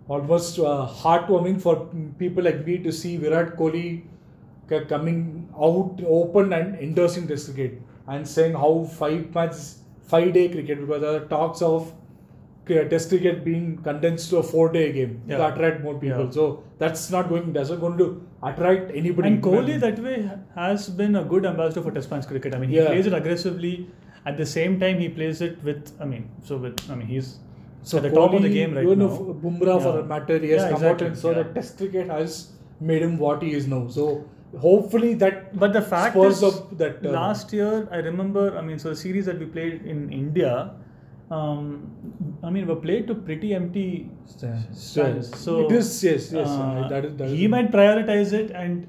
almost 0.08 0.60
uh, 0.60 0.88
heartwarming 1.02 1.62
for 1.62 1.90
people 2.20 2.44
like 2.44 2.66
me 2.66 2.78
to 2.80 2.92
see 2.92 3.16
Virat 3.18 3.56
Kohli 3.58 4.04
coming 4.90 5.50
out 5.56 6.02
open 6.08 6.52
and 6.54 6.76
endorsing 6.80 7.28
this 7.28 7.46
cricket 7.46 7.82
and 8.08 8.28
saying 8.28 8.54
how 8.54 8.84
five 8.84 9.34
match, 9.34 9.56
five 10.02 10.34
day 10.34 10.50
cricket 10.50 10.80
because 10.82 11.02
there 11.02 11.22
are 11.22 11.26
talks 11.26 11.62
of 11.62 11.94
uh, 12.70 12.84
test 12.90 13.10
cricket 13.10 13.44
being 13.46 13.78
condensed 13.84 14.30
to 14.32 14.38
a 14.38 14.44
four 14.44 14.70
day 14.72 14.92
game 14.92 15.22
to 15.28 15.38
Yeah. 15.38 15.54
attract 15.54 15.82
more 15.82 15.94
people. 16.00 16.26
Yeah. 16.26 16.32
So 16.32 16.64
that's 16.80 17.10
not 17.12 17.30
going. 17.30 17.54
That's 17.54 17.70
not 17.70 17.80
going 17.80 17.98
to 18.00 18.26
attract 18.50 18.92
anybody. 19.02 19.28
and 19.30 19.44
Kohli 19.44 19.80
that 19.80 20.00
way 20.00 20.30
has 20.56 20.90
been 21.02 21.16
a 21.16 21.24
good 21.34 21.46
ambassador 21.52 21.82
for 21.88 21.92
test 21.98 22.12
match 22.14 22.28
cricket 22.32 22.56
i 22.56 22.60
mean 22.64 22.70
he 22.74 22.78
Yeah. 22.82 22.88
plays 22.94 23.08
it 23.12 23.14
aggressively 23.20 23.74
at 24.32 24.38
the 24.42 24.46
same 24.54 24.80
time 24.84 25.00
he 25.04 25.10
plays 25.20 25.42
it 25.48 25.64
with 25.70 25.92
i 26.06 26.06
mean 26.14 26.26
so 26.50 26.58
with 26.66 26.84
i 26.92 26.96
mean 27.02 27.08
he's 27.16 27.32
So 27.88 27.98
at 28.00 28.04
the 28.04 28.10
top 28.16 28.34
of 28.36 28.44
the 28.44 28.50
game 28.52 28.76
right 28.76 28.86
even 28.90 29.00
now 29.04 29.08
if 29.14 29.16
Bumrah 29.46 29.74
for 29.86 29.90
Yeah. 29.90 29.96
that 29.96 30.06
matter, 30.12 30.36
he 30.44 30.52
has 30.52 30.62
Yeah, 30.62 30.68
come 30.74 30.84
exactly, 30.84 31.06
out 31.08 31.10
and 31.14 31.18
so 31.24 31.32
yeah. 31.32 31.40
that 31.40 31.50
Test 31.56 31.74
cricket 31.80 32.12
has 32.18 32.36
made 32.92 33.02
him 33.06 33.18
what 33.24 33.42
he 33.46 33.50
is 33.58 33.66
now. 33.74 33.80
So 33.96 34.06
hopefully 34.66 35.10
that 35.24 35.42
But 35.64 35.74
the 35.78 35.82
fact 35.82 36.16
is, 36.28 36.40
that 36.84 37.06
uh, 37.06 37.10
last 37.16 37.52
year 37.58 37.72
I 37.98 38.00
remember. 38.06 38.46
I 38.62 38.62
mean, 38.70 38.80
so 38.84 38.94
the 38.94 39.00
series 39.02 39.26
that 39.32 39.44
we 39.44 39.48
played 39.58 39.82
in 39.96 40.00
India, 40.20 40.54
um, 41.36 41.66
I 42.44 42.50
mean, 42.50 42.68
were 42.68 42.82
played 42.88 43.08
to 43.08 43.16
pretty 43.16 43.54
empty 43.54 44.10
stands. 44.26 45.40
So 45.46 45.66
it 45.66 45.72
is 45.80 45.88
yes 46.04 46.32
yes 46.32 46.48
uh, 46.48 46.88
that 46.90 47.06
is 47.06 47.16
that 47.22 47.30
he 47.30 47.48
might 47.56 47.72
prioritize 47.78 48.34
it, 48.42 48.52
and 48.52 48.88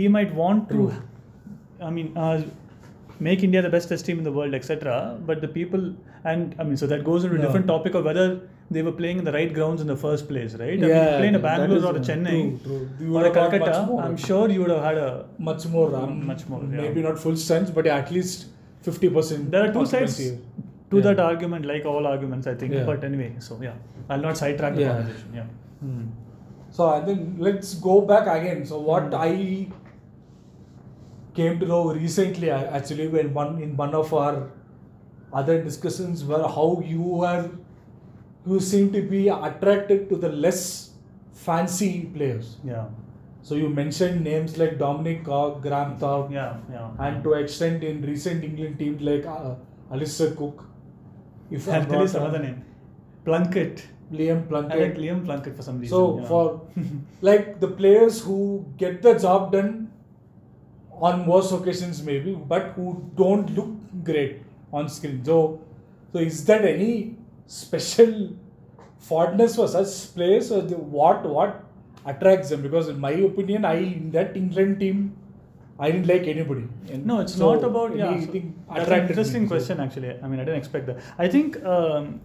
he 0.00 0.08
might 0.16 0.34
want 0.42 0.68
to. 0.70 0.74
True. 0.74 1.88
I 1.88 1.90
mean, 1.90 2.16
uh, 2.16 2.42
make 3.28 3.42
India 3.48 3.62
the 3.62 3.70
best 3.76 3.88
test 3.88 4.06
team 4.06 4.18
in 4.18 4.24
the 4.24 4.32
world, 4.32 4.54
etc. 4.54 5.18
But 5.30 5.40
the 5.40 5.48
people, 5.58 5.94
and 6.24 6.54
I 6.58 6.64
mean, 6.64 6.76
so 6.76 6.86
that 6.94 7.04
goes 7.04 7.24
into 7.24 7.36
a 7.36 7.42
different 7.46 7.66
topic 7.66 7.94
of 7.94 8.04
whether 8.04 8.26
they 8.70 8.82
were 8.82 8.96
playing 9.00 9.18
in 9.18 9.24
the 9.24 9.32
right 9.32 9.52
grounds 9.52 9.80
in 9.80 9.86
the 9.86 9.96
first 9.96 10.28
place, 10.28 10.54
right? 10.54 10.70
I 10.70 10.76
mean, 10.76 10.88
Yeah, 10.88 11.10
you 11.10 11.16
play 11.18 11.28
in 11.28 11.34
a 11.34 11.38
Bangalore 11.38 11.78
is, 11.78 11.84
or 11.84 11.96
a 11.96 12.00
Chennai 12.00 12.62
true, 12.62 12.88
true. 12.98 13.16
Or 13.16 13.26
a 13.26 13.32
Calcutta. 13.32 13.74
I'm 14.04 14.16
sure 14.16 14.48
you 14.48 14.60
would 14.60 14.70
have 14.70 14.82
had 14.82 14.98
a 14.98 15.26
much 15.38 15.66
more 15.66 15.94
um, 15.94 16.26
Much 16.26 16.46
more, 16.48 16.60
yeah. 16.62 16.82
maybe 16.82 17.02
not 17.02 17.18
full 17.18 17.36
strength 17.36 17.74
but 17.74 17.86
at 17.86 18.10
least 18.10 18.46
50% 18.84 19.50
There 19.50 19.64
are 19.68 19.72
two 19.72 19.86
sides 19.86 20.14
occupancy. 20.18 20.38
To 20.92 20.98
Yeah. 20.98 21.04
that 21.08 21.20
argument, 21.26 21.66
like 21.72 21.84
all 21.92 22.06
arguments, 22.14 22.46
I 22.46 22.54
think. 22.62 22.72
Yeah. 22.78 22.84
But 22.90 23.04
anyway, 23.10 23.28
so 23.50 23.58
yeah, 23.66 23.74
I'll 24.08 24.24
not 24.28 24.36
sidetrack 24.42 24.74
the 24.80 24.82
Yeah. 24.86 24.94
conversation. 24.96 25.36
Yeah. 25.40 25.46
Hmm. 25.84 26.02
So 26.78 26.88
and 26.94 27.08
then 27.12 27.22
let's 27.46 27.74
go 27.90 28.00
back 28.12 28.28
again. 28.38 28.64
So 28.72 28.80
what 28.90 29.08
Hmm. 29.14 29.22
I 29.28 29.32
came 31.34 31.58
to 31.60 31.66
know 31.66 31.82
recently, 31.92 32.50
actually, 32.50 33.08
when 33.08 33.32
one 33.34 33.60
in 33.66 33.76
one 33.76 33.94
of 34.00 34.12
our 34.22 34.48
other 35.42 35.62
discussions, 35.66 36.24
were 36.30 36.46
how 36.56 36.68
you 36.94 37.20
are, 37.32 37.44
you 38.46 38.58
seem 38.70 38.90
to 38.96 39.02
be 39.12 39.28
attracted 39.28 40.08
to 40.10 40.16
the 40.24 40.28
less 40.46 40.64
fancy 41.44 41.92
players. 42.16 42.50
Yeah. 42.72 42.84
So 43.50 43.54
you 43.60 43.68
mentioned 43.76 44.22
names 44.24 44.58
like 44.58 44.74
Dominic 44.82 45.24
Cork, 45.28 45.62
Graham 45.62 45.96
Thorpe, 46.02 46.30
Yeah. 46.34 46.58
Yeah. 46.74 46.90
and 47.06 47.24
to 47.24 47.32
extent 47.38 47.82
in 47.92 48.02
recent 48.10 48.44
England 48.50 48.78
teams 48.82 49.00
like 49.10 49.26
uh, 49.26 49.54
Alastair 49.90 50.30
Cook. 50.42 50.66
If 51.52 51.68
I'll 51.68 51.74
I'm 51.80 51.88
tell 51.88 52.02
you 52.02 52.08
some 52.08 52.24
other 52.24 52.38
name. 52.38 52.64
Plunkett. 53.24 53.86
Liam 54.12 54.40
I 54.70 54.76
like 54.76 54.96
Liam 54.96 55.24
Plunkett 55.24 55.56
for 55.56 55.62
some 55.62 55.78
reason. 55.80 55.96
So 55.96 56.20
yeah. 56.20 56.28
for 56.28 56.60
like 57.22 57.60
the 57.60 57.68
players 57.68 58.20
who 58.20 58.66
get 58.76 59.00
the 59.02 59.14
job 59.18 59.52
done 59.52 59.90
on 60.92 61.26
most 61.26 61.52
occasions 61.52 62.02
maybe, 62.02 62.34
but 62.34 62.72
who 62.76 63.10
don't 63.16 63.54
look 63.56 63.70
great 64.04 64.42
on 64.72 64.88
screen. 64.88 65.24
So 65.24 65.60
so 66.12 66.18
is 66.18 66.44
that 66.44 66.64
any 66.64 67.16
special 67.46 68.36
fondness 68.98 69.56
for 69.56 69.66
such 69.66 70.14
players 70.14 70.52
or 70.52 70.60
the, 70.60 70.76
what 70.76 71.24
what 71.24 71.64
attracts 72.04 72.50
them? 72.50 72.62
Because 72.62 72.88
in 72.88 73.00
my 73.00 73.12
opinion, 73.12 73.64
I 73.64 73.76
in 73.76 74.10
that 74.12 74.36
England 74.36 74.80
team 74.80 75.16
I 75.84 75.90
didn't 75.92 76.08
like 76.12 76.26
anybody. 76.32 76.64
And 76.92 77.06
No, 77.10 77.20
it's 77.20 77.34
so 77.38 77.46
not 77.54 77.64
about 77.68 77.94
yeah. 78.00 78.10
so 78.20 78.26
that's 78.26 78.34
an 78.34 78.82
attracted 78.82 79.04
me. 79.04 79.08
interesting 79.14 79.46
So- 79.46 79.52
question 79.54 79.80
actually. 79.86 80.10
I 80.22 80.28
mean, 80.32 80.40
I 80.40 80.44
didn't 80.48 80.60
expect 80.64 80.86
that. 80.90 80.98
I 81.18 81.28
think 81.36 81.62
um, 81.76 82.20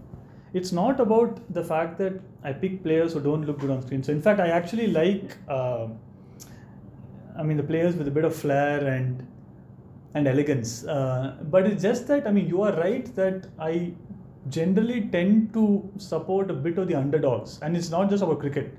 it's 0.54 0.72
not 0.80 1.00
about 1.06 1.39
the 1.60 1.63
fact 1.72 1.98
that 2.04 2.20
I 2.43 2.54
pick 2.65 2.84
players 2.84 3.13
who 3.13 3.22
don't 3.30 3.46
look 3.52 3.60
good 3.63 3.72
on 3.78 3.82
screen. 3.88 4.04
So 4.10 4.12
in 4.17 4.22
fact, 4.28 4.39
I 4.39 4.50
actually 4.60 4.88
like. 5.00 5.38
Uh, 5.48 5.88
I 7.39 7.43
mean, 7.43 7.58
the 7.58 7.63
players 7.72 7.96
with 7.96 8.08
a 8.08 8.12
bit 8.20 8.26
of 8.26 8.36
flair 8.36 8.86
and 8.96 9.26
and 10.13 10.28
elegance. 10.28 10.72
Uh, 10.86 11.36
but 11.56 11.67
it's 11.72 11.84
just 11.84 12.08
that 12.12 12.28
I 12.28 12.32
mean, 12.38 12.48
you 12.48 12.62
are 12.67 12.74
right 12.84 13.10
that 13.15 13.48
I 13.60 13.74
generally 14.56 15.02
tend 15.15 15.54
to 15.54 15.63
support 15.98 16.50
a 16.50 16.54
bit 16.67 16.78
of 16.84 16.88
the 16.88 16.96
underdogs, 16.96 17.60
and 17.62 17.78
it's 17.82 17.89
not 17.98 18.10
just 18.10 18.24
about 18.24 18.39
cricket. 18.46 18.74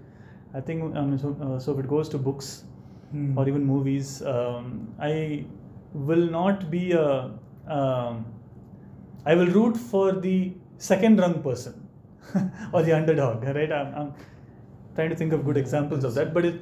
I 0.54 0.60
think 0.70 0.96
um, 0.96 1.18
so, 1.18 1.36
uh, 1.46 1.58
so. 1.58 1.72
If 1.74 1.80
it 1.84 1.88
goes 1.88 2.08
to 2.14 2.18
books, 2.18 2.64
Hmm. 3.10 3.38
or 3.38 3.48
even 3.48 3.64
movies, 3.64 4.22
um, 4.22 4.94
I 5.00 5.44
will 5.94 6.26
not 6.30 6.70
be 6.70 6.92
a. 6.92 7.30
Um, 7.66 8.26
I 9.26 9.34
will 9.34 9.46
root 9.46 9.76
for 9.76 10.12
the 10.12 10.52
second 10.78 11.18
rung 11.18 11.42
person 11.42 11.88
or 12.72 12.82
the 12.82 12.92
underdog, 12.92 13.44
right? 13.44 13.70
I'm, 13.72 13.94
I'm 13.94 14.14
trying 14.94 15.10
to 15.10 15.16
think 15.16 15.32
of 15.32 15.44
good 15.44 15.56
examples 15.56 16.04
of 16.04 16.14
that, 16.14 16.32
but 16.34 16.44
it 16.44 16.60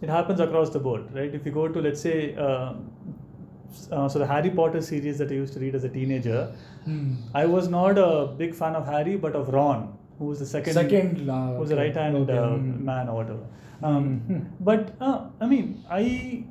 it 0.00 0.08
happens 0.08 0.40
across 0.40 0.70
the 0.70 0.78
board, 0.78 1.12
right? 1.14 1.34
If 1.34 1.44
you 1.44 1.52
go 1.52 1.68
to 1.68 1.80
let's 1.80 2.00
say, 2.00 2.34
uh, 2.36 2.74
uh, 3.92 4.08
so 4.08 4.18
the 4.18 4.26
Harry 4.26 4.50
Potter 4.50 4.80
series 4.80 5.18
that 5.18 5.30
I 5.30 5.34
used 5.34 5.52
to 5.54 5.60
read 5.60 5.74
as 5.74 5.84
a 5.84 5.88
teenager, 5.88 6.54
Hmm. 6.84 7.14
I 7.34 7.44
was 7.44 7.68
not 7.68 7.98
a 7.98 8.26
big 8.36 8.54
fan 8.54 8.74
of 8.74 8.86
Harry, 8.86 9.16
but 9.16 9.34
of 9.36 9.48
Ron, 9.50 9.80
who 10.20 10.26
was 10.30 10.38
the 10.44 10.46
second, 10.52 10.74
Second, 10.74 11.30
uh, 11.30 11.36
who 11.54 11.60
was 11.60 11.70
the 11.70 11.76
right 11.76 11.96
hand 12.00 12.16
Okay, 12.16 12.38
uh, 12.38 12.56
man 12.90 13.08
or 13.08 13.14
whatever. 13.20 13.44
Um, 13.82 14.46
but 14.70 14.94
uh, 15.00 15.18
I 15.40 15.46
mean, 15.46 15.82
I 15.98 16.44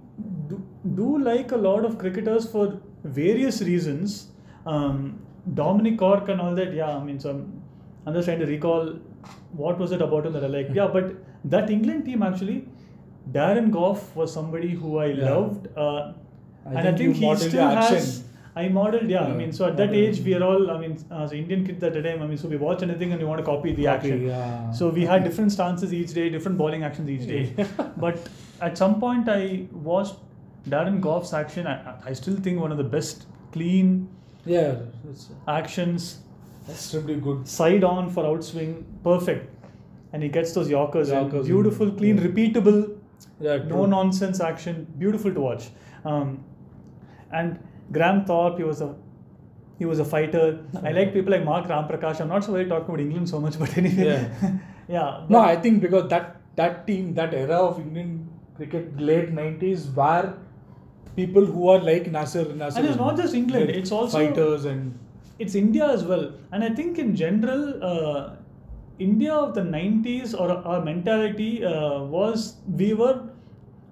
do, 0.52 0.58
do 0.96 1.10
like 1.20 1.52
a 1.52 1.58
lot 1.66 1.86
of 1.86 1.98
cricketers 2.04 2.48
for 2.52 2.64
various 3.04 3.62
reasons. 3.62 4.30
Um, 4.66 5.20
Dominic 5.54 6.00
Cork 6.00 6.30
and 6.30 6.42
all 6.42 6.56
that, 6.56 6.74
yeah. 6.74 6.90
I 6.98 7.04
mean, 7.04 7.20
so 7.20 7.30
I'm, 7.30 7.62
I'm 8.06 8.14
just 8.16 8.26
trying 8.26 8.40
to 8.40 8.48
recall 8.48 8.90
what 9.52 9.78
was 9.78 9.92
it 9.92 10.02
about 10.02 10.26
him 10.26 10.34
that 10.34 10.44
I 10.44 10.48
like. 10.48 10.70
Yeah, 10.74 10.88
but 10.88 11.14
that 11.46 11.70
England 11.70 12.06
team 12.06 12.24
actually, 12.24 12.68
Darren 13.32 13.70
Gough 13.72 14.16
was 14.16 14.34
somebody 14.34 14.70
who 14.70 14.98
I 14.98 15.06
Yeah. 15.08 15.30
loved, 15.36 15.68
uh, 15.78 16.14
I 16.66 16.70
and 16.70 16.78
I 16.80 16.84
think 16.84 16.98
think 16.98 17.16
he 17.18 17.36
still 17.36 17.70
has. 17.70 18.24
I 18.60 18.68
modeled, 18.68 19.10
yeah. 19.10 19.24
I 19.24 19.34
mean, 19.40 19.52
so 19.58 19.66
at 19.68 19.78
that 19.78 19.94
age, 19.94 20.20
we 20.28 20.34
are 20.38 20.44
all. 20.44 20.70
I 20.72 20.78
mean, 20.84 20.94
as 21.24 21.34
Indian 21.40 21.66
kids 21.66 21.84
at 21.90 21.94
the 21.98 22.02
time, 22.08 22.22
I 22.24 22.28
mean, 22.28 22.38
so 22.38 22.48
we 22.54 22.58
watch 22.58 22.82
anything 22.88 23.12
and 23.14 23.22
you 23.22 23.28
want 23.28 23.40
to 23.40 23.46
copy 23.46 23.74
the 23.74 23.88
action. 23.88 24.26
yeah. 24.28 24.72
So 24.72 24.90
we 24.90 25.06
had 25.12 25.24
different 25.24 25.52
stances 25.58 25.94
each 26.00 26.14
day, 26.14 26.30
different 26.30 26.58
bowling 26.58 26.84
actions 26.84 27.10
each 27.16 27.28
day. 27.28 27.44
but 27.98 28.18
at 28.70 28.78
some 28.78 29.00
point, 29.00 29.30
I 29.30 29.68
watched 29.72 30.16
Darren 30.70 31.00
Gough's 31.00 31.34
action. 31.34 31.68
I, 31.68 31.96
I 32.06 32.14
still 32.14 32.36
think 32.48 32.60
one 32.60 32.72
of 32.72 32.78
the 32.78 32.90
best 32.98 33.28
clean 33.52 34.10
Yeah, 34.46 34.76
actions, 35.48 36.20
extremely 36.70 37.16
good. 37.30 37.48
side 37.48 37.84
on 37.84 38.10
for 38.10 38.24
outswing, 38.24 38.84
perfect. 39.04 39.50
And 40.12 40.24
he 40.24 40.30
gets 40.30 40.54
those 40.54 40.70
Yorkers. 40.70 41.10
Yorkers 41.10 41.46
beautiful, 41.46 41.92
clean, 41.92 42.18
yeah. 42.18 42.24
repeatable, 42.28 42.98
Yeah, 43.40 43.58
no 43.58 43.86
nonsense 43.86 44.40
action, 44.40 44.88
beautiful 44.98 45.34
to 45.34 45.40
watch. 45.40 45.70
Um, 46.04 46.44
and 47.32 47.60
Graham 47.92 48.26
Thorpe, 48.26 48.58
he 48.58 48.64
was 48.64 48.82
a 48.82 48.96
he 49.78 49.86
was 49.86 50.00
a 50.00 50.06
fighter. 50.06 50.66
I 50.84 50.92
like 50.92 51.14
people 51.14 51.32
like 51.32 51.44
Mark 51.46 51.68
Ramprakash. 51.68 52.20
I'm 52.20 52.28
not 52.28 52.44
so 52.44 52.52
worried 52.54 52.70
talking 52.70 52.90
about 52.90 53.00
England 53.00 53.30
so 53.30 53.40
much, 53.40 53.58
but 53.58 53.78
anyway, 53.78 54.06
Yeah. 54.08 54.52
yeah. 54.88 55.22
No, 55.30 55.40
I 55.40 55.56
think 55.56 55.82
because 55.82 56.10
that 56.10 56.42
that 56.56 56.86
team, 56.88 57.14
that 57.14 57.34
era 57.34 57.56
of 57.56 57.80
Indian 57.80 58.30
cricket, 58.58 59.00
late 59.00 59.32
nineties, 59.32 59.88
where 59.88 60.34
people 61.16 61.46
who 61.46 61.70
are 61.70 61.80
like 61.80 62.12
Nasser. 62.12 62.44
Nasser 62.54 62.80
And 62.80 62.88
it's 62.88 62.98
not 62.98 63.16
just 63.18 63.34
England, 63.34 63.70
it's 63.70 63.92
also- 63.92 64.18
fighters 64.18 64.66
and 64.66 65.00
it's 65.40 65.56
India 65.56 65.88
as 65.88 66.04
well. 66.04 66.32
And 66.52 66.64
I 66.64 66.70
think 66.70 67.00
in 67.00 67.16
general, 67.16 67.64
uh, 67.84 68.36
India 69.00 69.34
of 69.34 69.56
the 69.56 69.62
90s 69.62 70.34
or 70.38 70.52
our 70.52 70.84
mentality 70.84 71.64
uh, 71.64 72.04
was 72.04 72.58
we 72.68 72.94
were 72.94 73.30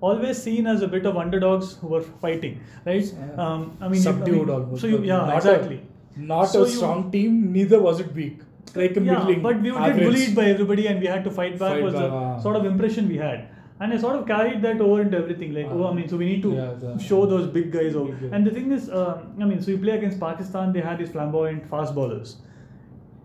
always 0.02 0.42
seen 0.42 0.68
as 0.68 0.82
a 0.82 0.88
bit 0.88 1.06
of 1.06 1.18
underdogs 1.18 1.76
who 1.78 1.88
were 1.88 2.02
fighting, 2.02 2.60
right? 2.86 3.04
Yeah. 3.06 3.44
Um, 3.46 3.78
I 3.82 3.88
mean, 3.88 4.02
you- 4.02 4.10
I 4.10 4.14
subdued 4.14 4.48
mean. 4.48 4.78
So 4.78 4.88
you, 4.88 5.00
yeah, 5.04 5.18
not 5.18 5.38
exactly. 5.38 5.82
A, 6.16 6.20
not 6.20 6.46
So 6.46 6.64
a 6.64 6.68
you- 6.68 6.76
strong 6.76 7.12
team. 7.12 7.52
Neither 7.52 7.82
was 7.82 8.00
it 8.00 8.14
weak. 8.14 8.40
Like 8.76 8.98
a 8.98 9.02
yeah, 9.02 9.14
middling. 9.14 9.42
but 9.42 9.62
we 9.62 9.72
would 9.72 9.82
average. 9.82 9.98
get 10.00 10.06
bullied 10.12 10.36
by 10.36 10.46
everybody 10.46 10.88
and 10.88 11.00
we 11.00 11.08
had 11.08 11.24
to 11.24 11.32
fight 11.32 11.58
back 11.60 11.74
Fight 11.76 11.84
was 11.84 11.94
back, 11.94 12.04
the 12.04 12.10
ah. 12.16 12.40
sort 12.40 12.56
of 12.58 12.66
impression 12.66 13.08
we 13.08 13.18
had. 13.18 13.48
And 13.80 13.94
I 13.94 13.98
sort 13.98 14.16
of 14.18 14.26
carried 14.28 14.62
that 14.64 14.82
over 14.82 15.02
into 15.02 15.18
everything. 15.18 15.54
Like, 15.54 15.68
oh, 15.72 15.88
I 15.88 15.94
mean, 15.94 16.08
so 16.10 16.18
we 16.18 16.26
need 16.26 16.42
to 16.44 16.52
Yeah, 16.54 16.74
the- 16.80 16.98
show 17.00 17.26
those 17.26 17.48
big 17.48 17.72
guys. 17.72 17.96
Over. 17.96 18.12
Big. 18.14 18.32
And 18.34 18.46
the 18.46 18.52
thing 18.52 18.72
is, 18.72 18.90
um, 18.92 19.34
I 19.42 19.46
mean, 19.46 19.62
so 19.62 19.72
you 19.72 19.78
play 19.78 19.94
against 19.98 20.20
Pakistan, 20.20 20.74
they 20.74 20.82
had 20.82 20.98
these 21.00 21.10
flamboyant 21.12 21.68
fast 21.70 21.96
bowlers. 21.96 22.38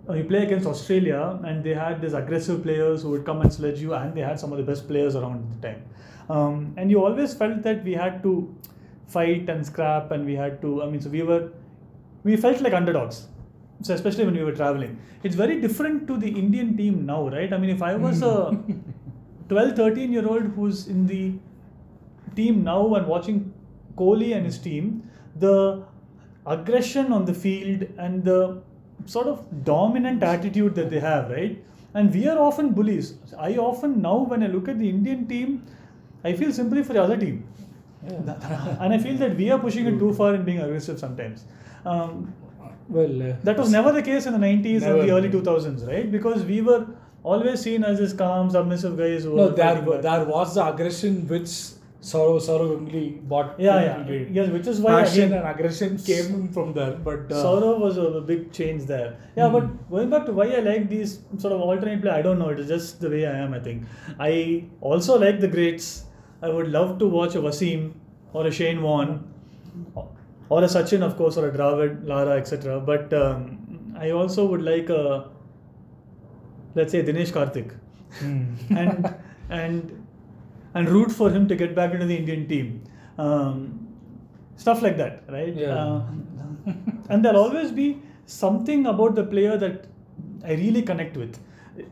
Uh, 0.09 0.15
you 0.15 0.25
play 0.25 0.43
against 0.45 0.67
Australia, 0.67 1.39
and 1.45 1.63
they 1.65 1.75
had 1.75 2.01
these 2.03 2.13
aggressive 2.13 2.63
players 2.63 3.03
who 3.03 3.11
would 3.11 3.25
come 3.25 3.41
and 3.41 3.53
sledge 3.53 3.81
you, 3.81 3.95
and 3.95 4.15
they 4.15 4.21
had 4.21 4.39
some 4.41 4.53
of 4.53 4.59
the 4.59 4.65
best 4.65 4.87
players 4.89 5.15
around 5.17 5.37
at 5.43 5.63
the 5.63 5.69
time. 5.69 5.83
Um, 6.33 6.75
and 6.79 6.90
you 6.90 7.05
always 7.05 7.35
felt 7.35 7.62
that 7.62 7.85
we 7.85 7.92
had 7.92 8.23
to 8.23 8.33
fight 9.07 9.49
and 9.51 9.66
scrap, 9.66 10.11
and 10.12 10.25
we 10.25 10.35
had 10.35 10.61
to. 10.62 10.83
I 10.83 10.87
mean, 10.90 11.01
so 11.01 11.11
we 11.11 11.23
were, 11.23 11.51
we 12.25 12.37
felt 12.37 12.62
like 12.66 12.73
underdogs. 12.73 13.27
So 13.83 13.95
especially 13.95 14.25
when 14.25 14.35
we 14.35 14.45
were 14.45 14.57
traveling, 14.61 14.99
it's 15.23 15.35
very 15.35 15.61
different 15.61 16.07
to 16.07 16.16
the 16.16 16.31
Indian 16.42 16.77
team 16.77 17.05
now, 17.05 17.29
right? 17.29 17.53
I 17.53 17.59
mean, 17.59 17.71
if 17.71 17.83
I 17.83 17.95
was 17.97 18.23
a 18.23 18.59
12, 19.49 19.77
13 19.77 20.12
year 20.12 20.27
old 20.27 20.45
who's 20.57 20.87
in 20.87 21.07
the 21.07 21.35
team 22.37 22.62
now 22.64 22.95
and 22.95 23.07
watching 23.07 23.53
Kohli 23.97 24.35
and 24.37 24.47
his 24.47 24.59
team, 24.59 25.03
the 25.37 25.85
aggression 26.47 27.12
on 27.12 27.25
the 27.25 27.35
field 27.35 27.85
and 27.99 28.25
the 28.25 28.62
sort 29.05 29.27
of 29.27 29.64
dominant 29.64 30.23
attitude 30.23 30.75
that 30.77 30.90
they 30.90 31.01
have, 31.01 31.31
right? 31.31 31.62
And 31.95 32.14
we 32.14 32.27
are 32.29 32.38
often 32.38 32.73
bullies. 32.73 33.14
I 33.38 33.57
often 33.57 34.01
now, 34.01 34.18
when 34.18 34.42
I 34.42 34.47
look 34.47 34.68
at 34.68 34.79
the 34.79 34.88
Indian 34.88 35.27
team, 35.27 35.64
I 36.25 36.33
feel 36.35 36.53
simply 36.53 36.83
for 36.83 36.93
the 36.93 37.03
other 37.03 37.17
team. 37.17 37.45
and 38.07 38.93
I 38.95 38.99
feel 38.99 39.17
that 39.19 39.37
we 39.37 39.51
are 39.51 39.59
pushing 39.59 39.87
it 39.87 39.99
too 39.99 40.13
far 40.13 40.35
and 40.35 40.45
being 40.45 40.61
aggressive 40.61 40.99
sometimes. 40.99 41.45
Um, 41.85 42.33
Well, 42.89 43.23
uh, 43.27 43.35
that 43.49 43.57
was 43.59 43.71
never 43.73 43.91
the 43.93 44.03
case 44.07 44.27
in 44.29 44.33
the 44.39 44.41
90s 44.45 44.83
and 44.87 45.01
the 45.03 45.11
early 45.17 45.29
2000s, 45.35 45.87
right? 45.91 46.09
Because 46.15 46.43
we 46.49 46.61
were 46.61 46.81
always 47.23 47.61
seen 47.67 47.85
as 47.91 47.99
this 47.99 48.13
calm, 48.23 48.51
submissive 48.51 48.97
guys 48.99 49.23
who 49.29 49.37
no, 49.37 49.45
were 49.45 49.55
there, 49.61 49.77
back. 49.83 50.03
there 50.07 50.25
was 50.25 50.57
the 50.57 50.65
aggression 50.73 51.21
which 51.29 51.53
Saurav 52.11 52.39
Saurav 52.49 52.71
Ganguly 52.75 53.05
bought. 53.33 53.55
Yeah, 53.61 53.81
yeah. 53.89 54.27
Yes, 54.39 54.51
which 54.57 54.67
is 54.67 54.81
why 54.81 54.95
passion 55.03 55.27
again, 55.29 55.39
and 55.39 55.49
aggression 55.55 55.97
came 56.11 56.49
from 56.59 56.73
there. 56.79 56.95
But 57.09 57.31
uh, 57.31 57.43
Saurav 57.45 57.79
was 57.87 57.97
a, 57.97 58.07
a 58.21 58.21
big 58.21 58.53
change 58.61 58.87
there. 58.93 59.11
Yeah, 59.37 59.49
Hmm. 59.49 59.53
but 59.59 59.91
going 59.97 60.11
back 60.11 60.27
to 60.31 60.33
why 60.33 60.49
I 60.61 60.63
like 60.71 60.89
these 60.95 61.21
sort 61.39 61.53
of 61.59 61.61
alternate 61.61 62.03
play, 62.07 62.11
I 62.21 62.23
don't 62.31 62.41
know. 62.45 62.49
It 62.57 62.65
is 62.65 62.73
just 62.77 63.01
the 63.01 63.09
way 63.17 63.27
I 63.35 63.37
am. 63.45 63.55
I 63.55 63.61
think 63.61 63.85
I 64.19 64.65
also 64.81 65.19
like 65.27 65.39
the 65.47 65.53
greats. 65.59 65.93
I 66.43 66.49
would 66.49 66.69
love 66.69 66.99
to 66.99 67.07
watch 67.07 67.35
a 67.35 67.41
Wasim 67.41 67.93
or 68.33 68.47
a 68.47 68.51
Shane 68.51 68.83
Warne 68.83 69.33
or 70.49 70.63
a 70.65 70.67
Sachin, 70.67 71.03
of 71.03 71.17
course, 71.17 71.37
or 71.37 71.49
a 71.49 71.53
Dravid, 71.53 72.07
Lara, 72.07 72.37
etc. 72.37 72.81
But 72.81 73.13
um, 73.13 73.95
I 73.99 74.11
also 74.11 74.47
would 74.47 74.63
like 74.63 74.91
a 74.91 75.31
let's 76.75 76.93
say 76.93 77.03
Dinesh 77.03 77.33
Karthik 77.33 77.73
hmm. 78.19 78.77
and 78.77 79.15
and 79.51 80.07
and 80.75 80.89
root 80.89 81.13
for 81.13 81.31
him 81.31 81.47
to 81.49 81.55
get 81.55 81.75
back 81.75 81.93
into 81.93 82.07
the 82.07 82.17
Indian 82.17 82.49
team. 82.49 82.83
Um, 83.19 83.89
stuff 84.57 84.83
like 84.83 84.97
that, 84.97 85.25
right? 85.29 85.55
Yeah. 85.55 85.75
Uh, 85.75 86.03
and 87.11 87.25
there'll 87.25 87.43
always 87.43 87.71
be 87.71 88.01
something 88.27 88.87
about 88.87 89.15
the 89.15 89.25
player 89.25 89.57
that 89.59 89.87
I 90.45 90.55
really 90.55 90.83
connect 90.83 91.17
with. 91.17 91.39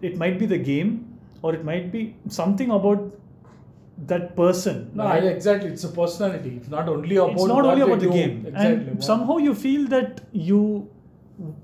It 0.01 0.17
might 0.17 0.39
be 0.39 0.47
the 0.47 0.59
game, 0.59 1.19
or 1.43 1.55
it 1.55 1.65
might 1.65 1.93
be 1.93 2.17
something 2.29 2.71
about 2.71 3.15
that 4.07 4.35
person. 4.37 4.91
no, 4.95 5.05
right? 5.05 5.23
I, 5.25 5.27
exactly. 5.29 5.71
It's 5.71 5.85
a 5.85 5.89
personality. 5.89 6.57
It's 6.57 6.69
not 6.69 6.89
only 6.89 7.17
about. 7.17 7.33
it's 7.33 7.45
not 7.45 7.65
only 7.65 7.83
about 7.83 8.01
the 8.01 8.07
do. 8.07 8.13
game 8.13 8.47
Exactly. 8.47 8.89
and 8.93 9.05
somehow 9.05 9.37
you 9.39 9.55
feel 9.55 9.87
that 9.89 10.21
you 10.33 10.89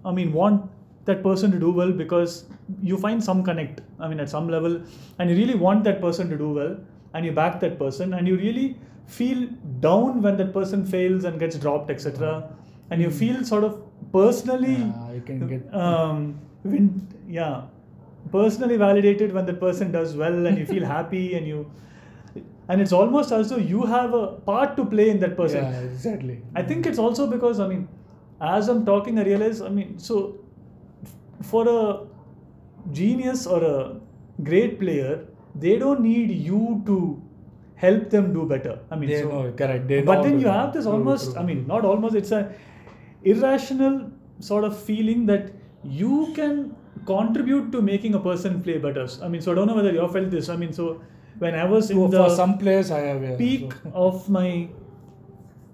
i 0.04 0.10
mean 0.18 0.32
want 0.32 0.62
that 1.08 1.22
person 1.22 1.50
to 1.54 1.58
do 1.58 1.70
well 1.70 1.92
because 1.92 2.34
you 2.82 2.96
find 3.02 3.22
some 3.22 3.42
connect 3.48 3.80
i 4.00 4.08
mean 4.08 4.20
at 4.24 4.30
some 4.34 4.48
level 4.54 4.80
and 5.18 5.30
you 5.30 5.36
really 5.40 5.54
want 5.64 5.84
that 5.88 6.00
person 6.04 6.30
to 6.30 6.38
do 6.44 6.48
well 6.58 6.76
and 7.14 7.26
you 7.26 7.32
back 7.40 7.58
that 7.60 7.78
person 7.78 8.14
and 8.14 8.26
you 8.26 8.36
really 8.36 8.66
feel 9.18 9.46
down 9.80 10.22
when 10.22 10.36
that 10.38 10.52
person 10.54 10.84
fails 10.94 11.24
and 11.24 11.38
gets 11.44 11.58
dropped 11.64 11.90
etc 11.90 12.48
and 12.90 13.02
you 13.02 13.10
feel 13.10 13.44
sort 13.44 13.64
of 13.64 13.76
personally 14.12 14.76
Yeah, 14.78 15.14
I 15.16 15.20
can 15.30 15.46
get- 15.52 15.74
um 15.86 16.22
win, 16.64 16.90
yeah 17.28 17.62
personally 18.32 18.76
validated 18.76 19.32
when 19.32 19.46
the 19.46 19.54
person 19.66 19.92
does 19.92 20.16
well 20.16 20.46
and 20.46 20.58
you 20.58 20.66
feel 20.66 20.84
happy 20.98 21.26
and 21.40 21.46
you 21.46 21.70
and 22.68 22.80
it's 22.80 22.92
almost 22.92 23.32
as 23.32 23.50
though 23.50 23.56
you 23.56 23.84
have 23.84 24.14
a 24.14 24.26
part 24.50 24.76
to 24.76 24.84
play 24.84 25.10
in 25.10 25.20
that 25.20 25.36
person 25.36 25.62
Yeah, 25.64 25.80
exactly. 25.80 26.42
I 26.54 26.62
think 26.62 26.86
it's 26.86 26.98
also 26.98 27.26
because 27.26 27.60
I 27.60 27.68
mean, 27.68 27.88
as 28.40 28.68
I'm 28.68 28.84
talking, 28.84 29.18
I 29.18 29.24
realize 29.24 29.60
I 29.62 29.68
mean, 29.68 29.98
so 29.98 30.40
for 31.42 31.68
a 31.68 32.06
genius 32.92 33.46
or 33.46 33.62
a 33.64 34.00
great 34.42 34.78
player, 34.80 35.26
they 35.54 35.78
don't 35.78 36.00
need 36.00 36.30
you 36.30 36.82
to 36.86 37.22
help 37.76 38.10
them 38.10 38.32
do 38.32 38.46
better. 38.46 38.78
I 38.90 38.96
mean, 38.96 39.10
They 39.10 39.22
so, 39.22 39.28
know, 39.28 39.52
correct. 39.52 39.86
They 39.88 40.02
but 40.02 40.22
then 40.22 40.40
you 40.40 40.48
have 40.48 40.72
this 40.72 40.86
almost, 40.86 41.32
true. 41.32 41.40
I 41.40 41.44
mean, 41.44 41.66
not 41.66 41.84
almost. 41.84 42.14
It's 42.14 42.32
a 42.32 42.52
irrational 43.24 44.10
sort 44.40 44.64
of 44.64 44.78
feeling 44.78 45.26
that 45.26 45.52
you 45.84 46.32
can 46.34 46.74
contribute 47.06 47.70
to 47.72 47.82
making 47.82 48.14
a 48.14 48.20
person 48.20 48.62
play 48.62 48.78
better. 48.78 49.06
I 49.22 49.28
mean, 49.28 49.40
so 49.40 49.52
I 49.52 49.54
don't 49.54 49.66
know 49.68 49.74
whether 49.74 49.92
you 49.92 50.00
have 50.00 50.12
felt 50.12 50.30
this. 50.30 50.48
I 50.48 50.56
mean, 50.56 50.72
so 50.72 51.02
when 51.38 51.54
I 51.54 51.64
was 51.64 51.90
in 51.90 52.10
the 52.10 52.28
some 52.34 52.58
players, 52.58 52.90
I 52.90 53.00
have 53.00 53.22
yeah, 53.22 53.36
peak 53.36 53.72
so- 53.72 53.92
of 53.94 54.28
my 54.28 54.68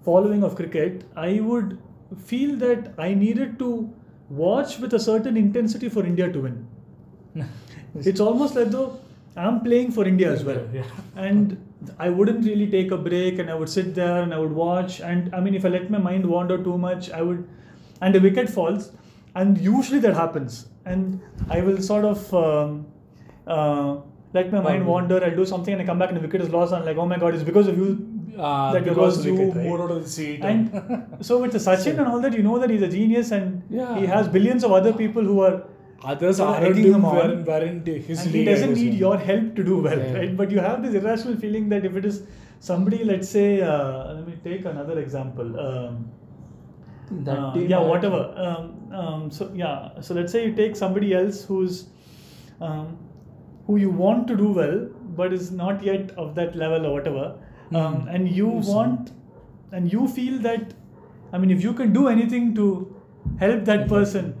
following 0.03 0.43
of 0.43 0.55
cricket, 0.55 1.03
I 1.15 1.39
would 1.39 1.77
feel 2.25 2.55
that 2.57 2.93
I 2.97 3.13
needed 3.13 3.57
to 3.59 3.91
watch 4.29 4.79
with 4.79 4.93
a 4.93 4.99
certain 4.99 5.37
intensity 5.37 5.89
for 5.89 6.05
India 6.05 6.31
to 6.31 6.41
win. 6.41 6.67
it's 7.95 8.19
almost 8.19 8.55
like 8.55 8.69
though 8.69 8.99
I'm 9.35 9.61
playing 9.61 9.91
for 9.91 10.05
India 10.05 10.31
as 10.31 10.43
well. 10.43 10.67
Yeah. 10.73 10.83
And 11.15 11.57
I 11.97 12.09
wouldn't 12.09 12.45
really 12.45 12.67
take 12.69 12.91
a 12.91 12.97
break 12.97 13.39
and 13.39 13.49
I 13.49 13.55
would 13.55 13.69
sit 13.69 13.95
there 13.95 14.21
and 14.21 14.33
I 14.33 14.37
would 14.39 14.51
watch. 14.51 14.99
And 15.01 15.33
I 15.33 15.39
mean, 15.39 15.55
if 15.55 15.65
I 15.65 15.69
let 15.69 15.89
my 15.89 15.97
mind 15.97 16.25
wander 16.25 16.61
too 16.63 16.77
much, 16.77 17.09
I 17.11 17.21
would, 17.21 17.47
and 18.01 18.15
a 18.15 18.19
wicket 18.19 18.49
falls. 18.49 18.91
And 19.35 19.57
usually 19.57 19.99
that 19.99 20.13
happens. 20.13 20.67
And 20.85 21.19
I 21.49 21.61
will 21.61 21.81
sort 21.81 22.05
of 22.05 22.33
um, 22.33 22.85
uh, 23.47 23.97
let 24.33 24.51
my 24.51 24.61
mind 24.61 24.85
wander. 24.85 25.23
I'll 25.23 25.35
do 25.35 25.45
something 25.45 25.73
and 25.73 25.81
I 25.81 25.85
come 25.85 25.99
back 25.99 26.09
and 26.09 26.17
the 26.17 26.21
wicket 26.21 26.41
is 26.41 26.49
lost. 26.49 26.73
And 26.73 26.81
I'm 26.81 26.87
like, 26.87 26.97
oh 26.97 27.05
my 27.05 27.17
god, 27.23 27.35
it's 27.35 27.43
because 27.51 27.67
of 27.73 27.77
you 27.83 27.89
Uh, 28.35 28.73
that 28.73 28.83
because 28.85 28.97
lost 29.17 29.25
you 29.27 29.33
wicket, 29.39 29.57
right? 29.57 29.81
out 29.81 29.91
of 29.95 29.99
the 30.05 30.09
seat. 30.13 30.43
And 30.51 31.17
so 31.27 31.35
with 31.41 31.51
the 31.55 31.59
Sachin 31.65 31.99
and 32.03 32.07
all 32.13 32.21
that, 32.21 32.33
you 32.37 32.43
know 32.45 32.57
that 32.63 32.71
he's 32.75 32.85
a 32.87 32.89
genius 32.93 33.31
and 33.37 33.61
Yeah. 33.79 33.91
he 33.99 34.07
has 34.13 34.29
billions 34.37 34.63
of 34.69 34.71
other 34.79 34.93
people 35.01 35.23
who 35.31 35.35
are 35.47 35.53
others 36.13 36.39
aren't 36.45 36.65
egging 36.69 36.87
him 36.93 37.05
on. 37.09 37.35
his 38.07 38.23
and 38.25 38.33
he 38.37 38.43
doesn't 38.47 38.73
need 38.79 38.95
your 39.03 39.13
help 39.27 39.53
to 39.59 39.63
do 39.69 39.77
well, 39.89 39.99
Yeah. 40.05 40.17
right? 40.17 40.33
But 40.41 40.55
you 40.55 40.59
have 40.69 40.81
this 40.87 40.97
irrational 41.01 41.37
feeling 41.45 41.69
that 41.75 41.85
if 41.91 41.95
it 42.01 42.09
is 42.11 42.17
somebody, 42.71 43.03
let's 43.11 43.29
say, 43.37 43.47
uh, 43.61 44.13
let 44.15 44.27
me 44.31 44.35
take 44.49 44.65
another 44.73 44.99
example. 45.05 45.55
Um, 45.67 46.03
That 47.25 47.39
uh, 47.39 47.55
yeah, 47.71 47.81
whatever. 47.93 48.19
Um, 48.43 48.67
um, 48.99 49.23
so 49.37 49.51
yeah, 49.63 50.01
so 50.05 50.13
let's 50.19 50.31
say 50.35 50.45
you 50.45 50.53
take 50.59 50.75
somebody 50.83 51.09
else 51.21 51.43
who's 51.49 51.75
um, 52.67 52.97
who 53.67 53.77
you 53.77 53.89
want 53.89 54.27
to 54.27 54.35
do 54.35 54.51
well, 54.59 54.77
but 55.17 55.33
is 55.33 55.51
not 55.51 55.83
yet 55.83 56.11
of 56.17 56.35
that 56.35 56.55
level 56.55 56.85
or 56.85 56.93
whatever, 56.93 57.25
um, 57.73 57.93
Hmm. 57.95 58.07
and 58.15 58.29
you 58.37 58.49
Yes. 58.55 58.67
want, 58.75 59.11
and 59.71 59.91
you 59.97 60.07
feel 60.07 60.39
that, 60.47 60.73
I 61.31 61.37
mean, 61.43 61.51
if 61.57 61.63
you 61.63 61.73
can 61.73 61.93
do 61.93 62.07
anything 62.07 62.53
to 62.55 62.65
help 63.43 63.63
that 63.65 63.87
person 63.87 64.33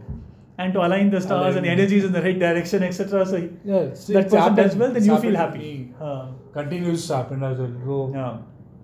and 0.57 0.73
to 0.73 0.79
align 0.85 1.09
the 1.09 1.19
stars 1.21 1.55
and 1.55 1.65
the 1.65 1.69
energies 1.69 2.03
in 2.07 2.11
the 2.11 2.21
right 2.21 2.37
direction, 2.39 2.83
etc. 2.83 3.25
So 3.25 3.37
Yeah, 3.37 3.85
that 4.17 4.29
person 4.29 4.55
does 4.55 4.75
well, 4.75 4.89
then 4.89 4.97
It's 4.97 5.07
you 5.07 5.17
feel 5.17 5.35
happy. 5.35 5.93
Uh, 5.99 6.25
Continues 6.57 7.07
to 7.07 7.15
happen 7.15 7.43
as 7.43 7.57
well. 7.57 7.71
So 7.85 8.11
yeah. 8.13 8.37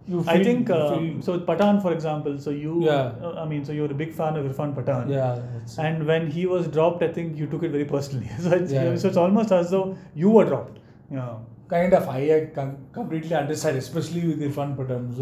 You 0.10 0.24
I 0.28 0.44
think 0.44 0.70
uh, 0.70 0.98
feel- 0.98 1.22
so. 1.22 1.40
Pathan, 1.50 1.82
for 1.82 1.92
example. 1.94 2.38
So 2.46 2.50
you, 2.50 2.84
Yeah. 2.86 3.12
uh, 3.28 3.34
I 3.44 3.46
mean, 3.52 3.64
so 3.66 3.72
you're 3.72 3.92
a 3.92 4.00
big 4.04 4.14
fan 4.14 4.36
of 4.36 4.46
Irfan 4.52 4.74
Pathan. 4.80 5.10
Yeah. 5.10 5.40
And 5.88 6.06
when 6.08 6.30
he 6.32 6.46
was 6.46 6.68
dropped, 6.68 7.04
I 7.04 7.10
think 7.20 7.38
you 7.38 7.48
took 7.48 7.64
it 7.64 7.72
very 7.72 7.86
personally. 7.86 8.30
so, 8.40 8.52
it's, 8.52 8.72
Yeah. 8.72 8.96
so 8.96 9.08
it's 9.10 9.18
almost 9.18 9.52
as 9.52 9.70
though 9.72 9.86
you 10.16 10.30
were 10.40 10.46
dropped. 10.46 10.80
Yeah. 11.20 11.30
kind 11.72 11.94
of 11.96 12.06
I, 12.12 12.20
I 12.36 12.38
com- 12.54 12.78
completely 12.94 13.36
understand, 13.40 13.78
especially 13.78 14.22
with 14.30 14.40
Irfan 14.46 14.70
Pathan. 14.78 15.04
So 15.12 15.18